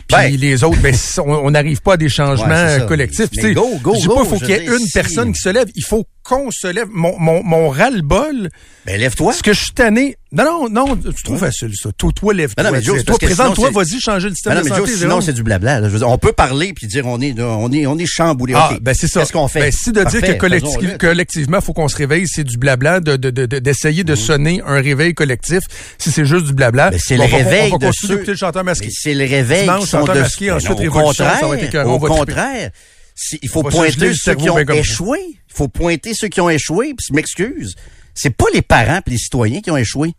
[0.07, 0.35] Puis Ben.
[0.37, 0.93] les autres, ben,
[1.25, 3.29] on n'arrive pas à des changements Ouais, collectifs.
[3.35, 5.33] Mais Tu sais, go, go, je dis pas il faut qu'il y ait une personne
[5.33, 5.67] qui se lève.
[5.75, 6.88] Il faut qu'on se lève.
[6.91, 8.49] Mon, mon, mon ras-le-bol,
[8.86, 9.34] Ben, lève-toi.
[9.34, 10.17] ce que je suis tanné...
[10.32, 11.89] Non, non, non, tu trouves facile ça.
[11.97, 12.61] Toi, toi lève-toi.
[12.61, 14.91] Ben non, mais Joe, toi, que présente-toi, vas-y, changer le système non, de mais santé.
[14.91, 15.80] Joe, sinon, c'est du blabla.
[15.80, 15.88] là.
[15.88, 18.53] Je veux dire, on peut parler puis dire on est, on est, on est chamboulé.
[18.53, 18.82] Ah, OK.
[18.82, 19.21] ben c'est ça.
[19.21, 19.61] Qu'est-ce qu'on fait?
[19.61, 20.97] Ben, si de dire Parfait, que collectif, faisons-le.
[20.97, 24.61] collectivement, faut qu'on se réveille, c'est du blabla, de, de, de- de- d'essayer de sonner
[24.67, 25.61] un réveil collectif.
[25.97, 27.93] Si c'est juste du blabla, Ben, c'est on le va- réveil on va de continuer
[28.07, 28.89] ceux- d'écouter le chanteur masqué.
[28.91, 30.11] C'est le réveil Dimanche, qui sont de...
[30.19, 32.71] masqué, Ben ensuite non, au Révolution, ça va être contraire, on Au va contraire.
[33.16, 34.76] Si- il faut pointer ceux qui ont ça.
[34.76, 35.20] échoué.
[35.30, 37.76] Il faut pointer ceux qui ont échoué, puis je m'excuse.
[38.13, 40.13] C'est pas les parents puis les citoyens qui ont échoué.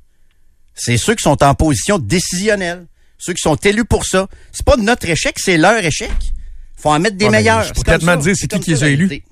[0.75, 2.87] C'est ceux qui sont en position décisionnelle.
[3.19, 4.29] Ceux qui sont élus pour ça.
[4.53, 6.11] C'est pas notre échec, c'est leur échec.
[6.77, 7.63] Faut en mettre des Ouais, meilleurs.
[7.65, 7.83] je peux
[8.19, 9.23] dire c'est qui qui les a élus.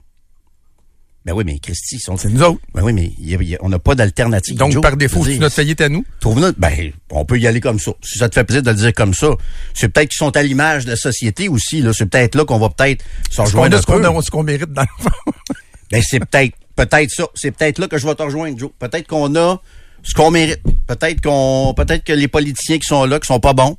[1.25, 2.19] Ben oui, mais Christy, sont...
[2.19, 2.61] C'est nous autres.
[2.75, 4.57] Ben oui, mais il y a- il y a- on n'a pas d'alternative.
[4.57, 4.83] Donc, Joe.
[4.83, 6.05] par défaut, dire, notre faillite à nous?
[6.21, 7.93] Trouve notre, ben, on peut y aller comme ça.
[8.03, 9.29] Si ça te fait plaisir de le dire comme ça,
[9.73, 11.93] c'est peut-être qu'ils sont à l'image de la société aussi, là.
[11.95, 15.11] C'est peut-être là qu'on va peut-être s'en rejoindre qu'on ce qu'on mérite dans le fond.
[15.91, 17.25] Ben, c'est peut-être, peut-être ça.
[17.35, 18.71] C'est peut-être là que je vais te rejoindre, Joe.
[18.79, 19.61] Peut-être qu'on a
[20.03, 20.61] ce qu'on mérite.
[20.87, 23.77] Peut-être qu'on, peut-être que les politiciens qui sont là, qui sont pas bons,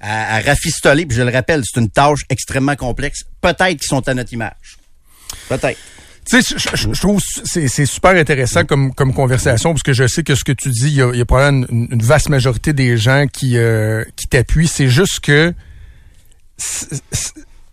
[0.00, 3.24] à, à rafistoler, puis je le rappelle, c'est une tâche extrêmement complexe.
[3.40, 4.78] Peut-être qu'ils sont à notre image.
[5.48, 5.78] Peut-être.
[6.26, 10.34] Tu sais, je, trouve c'est c'est super intéressant comme conversation parce que je sais que
[10.34, 14.04] ce que tu dis, il y a, probablement une, vaste majorité des gens qui euh,
[14.16, 14.68] qui t'appuient.
[14.68, 15.52] C'est juste que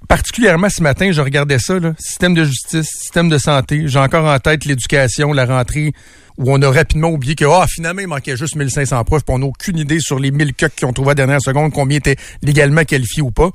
[0.09, 3.83] particulièrement ce matin, je regardais ça, là, système de justice, système de santé.
[3.85, 5.93] J'ai encore en tête l'éducation, la rentrée,
[6.37, 9.39] où on a rapidement oublié que ah, finalement, il manquait juste 1500 profs, puis on
[9.39, 11.99] n'a aucune idée sur les 1000 coques qui ont trouvé à la dernière seconde, combien
[11.99, 13.51] étaient légalement qualifiés ou pas.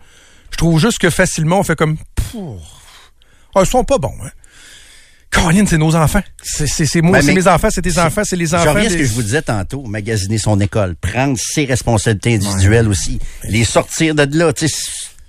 [0.51, 1.99] Je trouve juste que facilement, on fait comme...
[2.15, 2.63] Pouf.
[3.55, 4.31] Ah, ils sont pas bons, hein.
[5.31, 6.23] Caroline, c'est nos enfants.
[6.43, 8.73] C'est moi, Ben, c'est mes enfants, c'est tes enfants, c'est les Je enfants.
[8.73, 12.89] reviens à ce que je vous disais tantôt, magasiner son école, prendre ses responsabilités individuelles
[12.89, 14.75] aussi, les sortir de là, tu sais,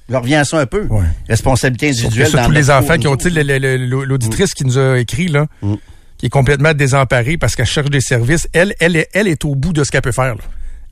[0.10, 0.84] je reviens à ça un peu.
[0.90, 1.04] Ouais.
[1.28, 2.32] Responsabilité individuelle.
[2.32, 5.76] dans tous les enfants qui ont, tu l'auditrice qui nous a écrit, là, Mm.
[6.18, 9.56] qui est complètement désemparée parce qu'elle cherche des services, elle, elle, est, elle est au
[9.56, 10.42] bout de ce qu'elle peut faire, là.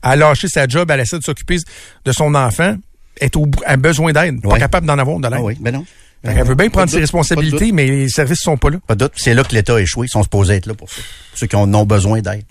[0.04, 1.56] Elle a lâché sa job, elle essaie de s'occuper
[2.04, 2.76] de son enfant,
[3.18, 4.58] elle est au a besoin d'aide, pas Ouais.
[4.58, 5.38] capable d'en avoir de l'aide.
[5.40, 5.84] Ah oui, ben non.
[6.22, 8.78] Qu'elle veut bien Pas prendre ses doute, responsabilités, mais les services sont pas là.
[8.86, 9.12] Pas de doute.
[9.16, 10.06] C'est là que l'État a échoué.
[10.06, 10.96] Ils sont supposés être là pour ça.
[10.96, 12.44] Pour ceux qui en ont besoin d'aide.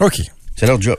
[0.00, 0.20] OK.
[0.54, 0.96] C'est leur job.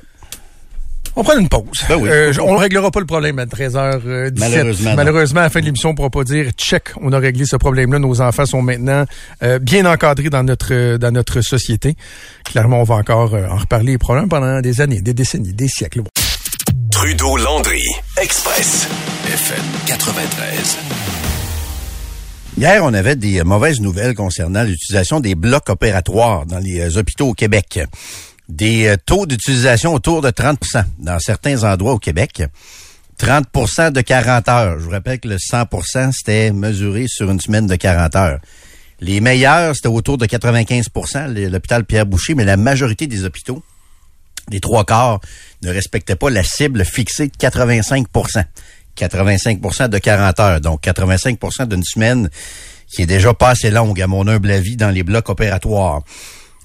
[1.19, 1.83] On prend une pause.
[1.89, 2.09] Ben oui.
[2.11, 4.33] Euh, on ne réglera pas le problème à 13h17.
[4.37, 4.93] Malheureusement.
[4.95, 7.45] Malheureusement, à la fin de l'émission, on ne pourra pas dire check, on a réglé
[7.45, 7.97] ce problème-là.
[7.97, 9.05] Nos enfants sont maintenant
[9.41, 11.95] euh, bien encadrés dans notre euh, dans notre société.
[12.43, 16.01] Clairement, on va encore euh, en reparler probablement pendant des années, des décennies, des siècles.
[16.01, 16.09] Bon.
[16.91, 17.81] Trudeau Landry,
[18.21, 18.87] Express,
[19.25, 20.77] FM 93.
[22.57, 26.99] Hier, on avait des euh, mauvaises nouvelles concernant l'utilisation des blocs opératoires dans les euh,
[26.99, 27.79] hôpitaux au Québec.
[28.49, 32.43] Des euh, taux d'utilisation autour de 30% dans certains endroits au Québec.
[33.19, 34.79] 30% de 40 heures.
[34.79, 38.39] Je vous rappelle que le 100% c'était mesuré sur une semaine de 40 heures.
[39.01, 40.87] Les meilleurs, c'était autour de 95
[41.27, 43.61] le- l'hôpital Pierre-Boucher, mais la majorité des hôpitaux,
[44.49, 45.19] les trois quarts,
[45.61, 48.07] ne respectaient pas la cible fixée de 85
[48.97, 50.61] 85% de 40 heures.
[50.61, 52.29] Donc, 85% d'une semaine
[52.87, 56.01] qui est déjà pas assez longue, à mon humble avis, dans les blocs opératoires.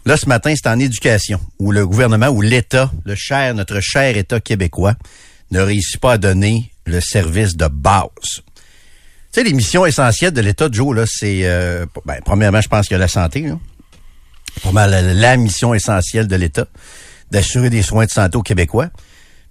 [0.05, 4.17] Là, ce matin, c'est en éducation, où le gouvernement, où l'État, le cher, notre cher
[4.17, 4.95] État québécois,
[5.51, 8.07] ne réussit pas à donner le service de base.
[8.25, 8.43] Tu
[9.33, 11.41] sais, les missions essentielles de l'État, Joe, là, c'est...
[11.45, 13.59] euh, ben, premièrement, je pense qu'il y a la santé, là.
[14.61, 16.67] Pour moi, la, la mission essentielle de l'État,
[17.31, 18.89] d'assurer des soins de santé aux Québécois.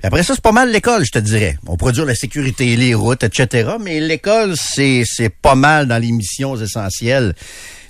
[0.03, 1.57] Après ça, c'est pas mal l'école, je te dirais.
[1.67, 3.71] On produit la sécurité, les routes, etc.
[3.79, 7.35] Mais l'école, c'est, c'est pas mal dans les missions essentielles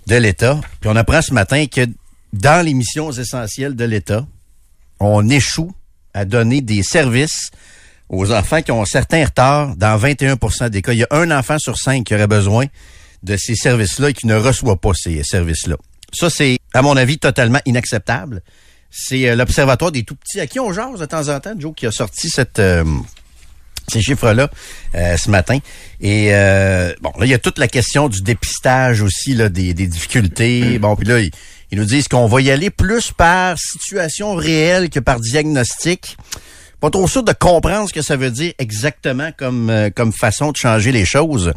[0.07, 0.59] de l'État.
[0.82, 1.88] Puis on apprend ce matin que
[2.34, 4.26] dans les missions essentielles de l'État,
[4.99, 5.72] on échoue
[6.14, 7.51] à donner des services
[8.09, 10.91] aux enfants qui ont un certain retard dans 21% des cas.
[10.91, 12.66] Il y a un enfant sur cinq qui aurait besoin
[13.24, 15.78] de ces services-là et qui ne reçoit pas ces services-là.
[16.14, 18.41] Ça, c'est, à mon avis, totalement inacceptable.
[18.91, 21.87] C'est euh, l'Observatoire des tout-petits à qui on jase de temps en temps, Joe, qui
[21.87, 22.59] a sorti cette...
[22.59, 22.83] euh,
[23.91, 24.49] ces chiffres-là
[24.95, 25.57] euh, ce matin.
[25.99, 29.73] Et euh, bon, là, il y a toute la question du dépistage aussi, là, des,
[29.73, 30.77] des difficultés.
[30.79, 31.31] Bon, puis là, ils,
[31.71, 36.15] ils nous disent qu'on va y aller plus par situation réelle que par diagnostic.
[36.79, 40.51] Pas trop sûr de comprendre ce que ça veut dire exactement comme, euh, comme façon
[40.51, 41.51] de changer les choses.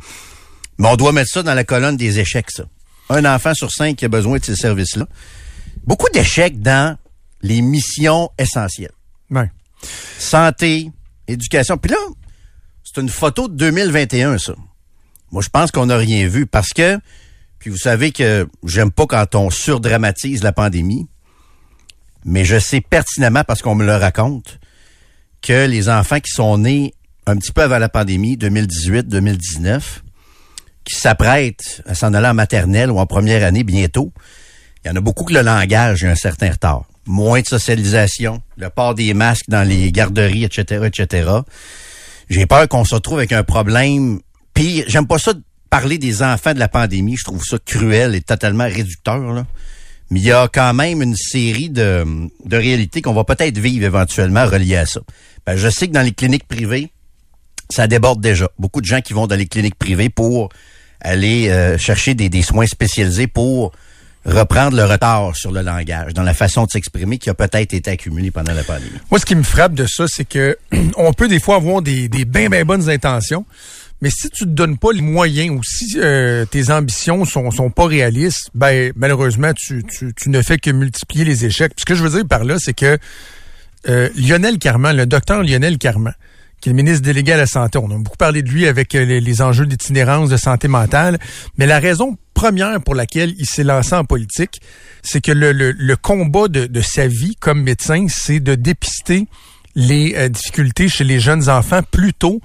[0.78, 2.64] Mais on doit mettre ça dans la colonne des échecs, ça.
[3.10, 5.06] Un enfant sur cinq qui a besoin de ces services-là.
[5.86, 6.96] Beaucoup d'échecs dans
[7.44, 8.92] les missions essentielles
[9.30, 9.50] Ouais.
[10.18, 10.90] santé,
[11.28, 11.76] éducation.
[11.76, 11.98] Puis là,
[12.82, 14.54] c'est une photo de 2021, ça.
[15.30, 16.98] Moi, je pense qu'on n'a rien vu parce que,
[17.58, 21.06] puis vous savez que j'aime pas quand on surdramatise la pandémie,
[22.24, 24.58] mais je sais pertinemment, parce qu'on me le raconte,
[25.42, 26.94] que les enfants qui sont nés
[27.26, 29.82] un petit peu avant la pandémie, 2018-2019,
[30.84, 34.14] qui s'apprêtent à s'en aller en maternelle ou en première année bientôt,
[34.82, 36.84] il y en a beaucoup que le langage a un certain retard.
[37.06, 41.30] Moins de socialisation, le port des masques dans les garderies, etc., etc.
[42.30, 44.20] J'ai peur qu'on se retrouve avec un problème
[44.54, 44.84] pire.
[44.88, 47.16] J'aime pas ça de parler des enfants de la pandémie.
[47.16, 49.18] Je trouve ça cruel et totalement réducteur.
[49.18, 49.46] Là.
[50.10, 52.04] Mais il y a quand même une série de,
[52.50, 55.00] réalités qu'on va peut-être vivre éventuellement reliées à ça.
[55.46, 56.92] Ben, je sais que dans les cliniques privées,
[57.70, 58.48] ça déborde déjà.
[58.58, 60.50] Beaucoup de gens qui vont dans les cliniques privées pour
[61.00, 63.72] aller euh, chercher des soins spécialisés pour
[64.24, 67.90] reprendre le retard sur le langage, dans la façon de s'exprimer qui a peut-être été
[67.90, 68.90] accumulé pendant la pandémie.
[69.10, 70.56] Moi, ce qui me frappe de ça, c'est que
[70.96, 73.44] on peut des fois avoir des, des bien, bien bonnes intentions,
[74.00, 77.70] mais si tu te donnes pas les moyens ou si euh, tes ambitions sont, sont
[77.70, 81.72] pas réalistes, ben malheureusement, tu, tu, tu ne fais que multiplier les échecs.
[81.74, 82.98] Puis ce que je veux dire par là, c'est que
[83.88, 86.14] euh, Lionel Carman, le docteur Lionel Carman,
[86.64, 88.94] qui est le ministre délégué à la santé, on a beaucoup parlé de lui avec
[88.94, 91.18] euh, les, enjeux d'itinérance de santé mentale,
[91.58, 94.62] mais la raison première pour laquelle il s'est lancé en politique,
[95.02, 99.26] c'est que le, combat de, de, sa vie comme médecin, c'est de dépister
[99.74, 102.40] les euh, difficultés chez les jeunes enfants plus tôt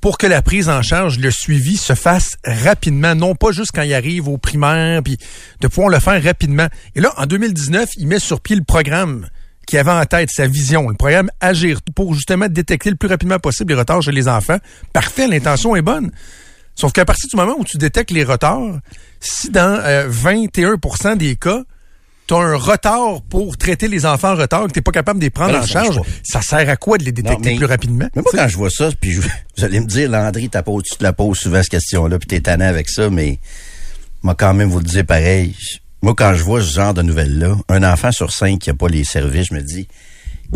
[0.00, 3.82] pour que la prise en charge, le suivi se fasse rapidement, non pas juste quand
[3.82, 5.18] il arrive au primaire, puis
[5.60, 6.68] de pouvoir le faire rapidement.
[6.94, 9.26] Et là, en 2019, il met sur pied le programme
[9.68, 13.38] qui avait en tête sa vision, le programme Agir pour justement détecter le plus rapidement
[13.38, 14.56] possible les retards chez les enfants.
[14.94, 16.10] Parfait, l'intention est bonne.
[16.74, 18.78] Sauf qu'à partir du moment où tu détectes les retards,
[19.20, 21.64] si dans 21% euh, des cas,
[22.26, 25.24] tu as un retard pour traiter les enfants en retard, que tu pas capable de
[25.24, 28.08] les prendre en charge, ça sert à quoi de les détecter plus rapidement?
[28.16, 31.12] Mais moi, quand je vois ça, puis vous allez me dire, Landry, tu te la
[31.12, 33.38] poses souvent cette question-là, puis t'es tanné avec ça, mais
[34.22, 35.54] moi, quand même, vous le dire pareil.
[36.00, 38.88] Moi, quand je vois ce genre de nouvelles-là, un enfant sur cinq qui n'a pas
[38.88, 39.88] les services, je me dis,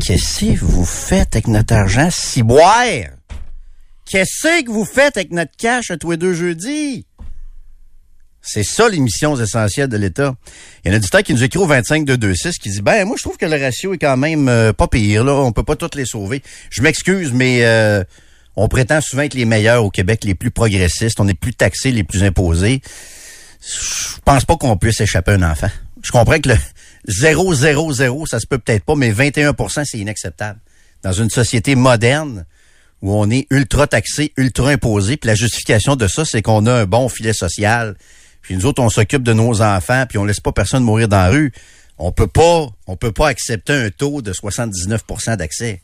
[0.00, 2.86] qu'est-ce que vous faites avec notre argent si boire?
[4.08, 7.06] Qu'est-ce que vous faites avec notre cash à tous les deux jeudis?
[8.40, 10.34] C'est ça l'émission essentielle de l'État.
[10.84, 13.04] Il y en a du temps qui nous écrit au 25 226 qui dit ben
[13.04, 15.62] moi je trouve que le ratio est quand même euh, pas pire là, on peut
[15.62, 16.42] pas toutes les sauver.
[16.70, 18.02] Je m'excuse mais euh,
[18.56, 21.92] on prétend souvent être les meilleurs au Québec, les plus progressistes, on est plus taxés,
[21.92, 22.82] les plus imposés
[23.62, 25.70] je pense pas qu'on puisse échapper un enfant.
[26.02, 26.56] Je comprends que le
[27.06, 30.58] 0, 0, 0, ça se peut peut-être pas, mais 21% c'est inacceptable.
[31.02, 32.44] Dans une société moderne
[33.00, 36.72] où on est ultra taxé, ultra imposé, puis la justification de ça, c'est qu'on a
[36.72, 37.96] un bon filet social,
[38.42, 41.16] puis nous autres, on s'occupe de nos enfants, puis on laisse pas personne mourir dans
[41.16, 41.52] la rue.
[41.98, 45.82] On peut pas, on peut pas accepter un taux de 79% d'accès.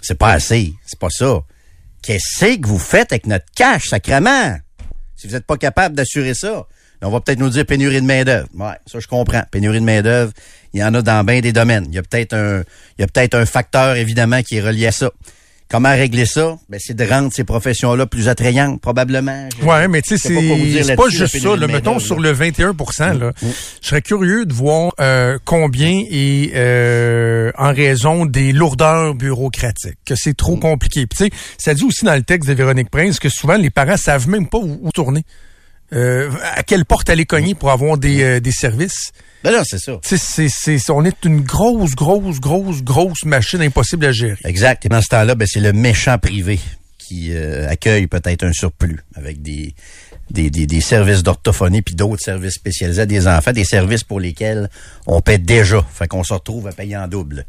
[0.00, 0.74] C'est pas assez.
[0.86, 1.40] C'est pas ça.
[2.02, 4.56] Qu'est-ce que vous faites avec notre cash, sacrement?
[5.16, 6.66] Si vous n'êtes pas capable d'assurer ça,
[7.02, 8.48] on va peut-être nous dire pénurie de main-d'œuvre.
[8.54, 9.42] Ouais, ça je comprends.
[9.50, 10.32] Pénurie de main-d'œuvre,
[10.72, 11.86] il y en a dans bien des domaines.
[11.88, 12.62] Il y a peut-être un
[12.98, 15.10] il y a peut-être un facteur évidemment qui est relié à ça.
[15.68, 16.58] Comment régler ça?
[16.68, 19.48] Ben, c'est de rendre ces professions-là plus attrayantes, probablement.
[19.62, 21.56] ouais, mais tu sais, c'est pas, juste ça.
[21.56, 23.52] Le mettons sur le 21 là, mm, mm.
[23.82, 30.14] je serais curieux de voir euh, combien est euh, en raison des lourdeurs bureaucratiques, que
[30.14, 30.60] c'est trop mm.
[30.60, 31.06] compliqué.
[31.08, 33.96] tu sais, ça dit aussi dans le texte de Véronique Prince que souvent les parents
[33.96, 35.24] savent même pas où tourner.
[35.92, 39.12] Euh, à quelle porte aller cogner pour avoir des, euh, des services?
[39.44, 40.00] Ben là, c'est ça.
[40.02, 40.18] C'est,
[40.48, 44.38] c'est, on est une grosse, grosse, grosse, grosse machine impossible à gérer.
[44.44, 44.84] Exact.
[44.84, 46.58] Et dans ce temps-là, ben, c'est le méchant privé
[46.98, 49.74] qui euh, accueille peut-être un surplus avec des,
[50.30, 54.18] des, des, des services d'orthophonie puis d'autres services spécialisés à des enfants, des services pour
[54.18, 54.68] lesquels
[55.06, 55.86] on paie déjà.
[55.94, 57.46] Fait qu'on se retrouve à payer en double.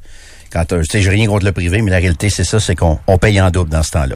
[0.52, 3.00] Quand, je sais, j'ai rien contre le privé, mais la réalité, c'est ça, c'est qu'on
[3.08, 4.16] on paye en double dans ce temps-là.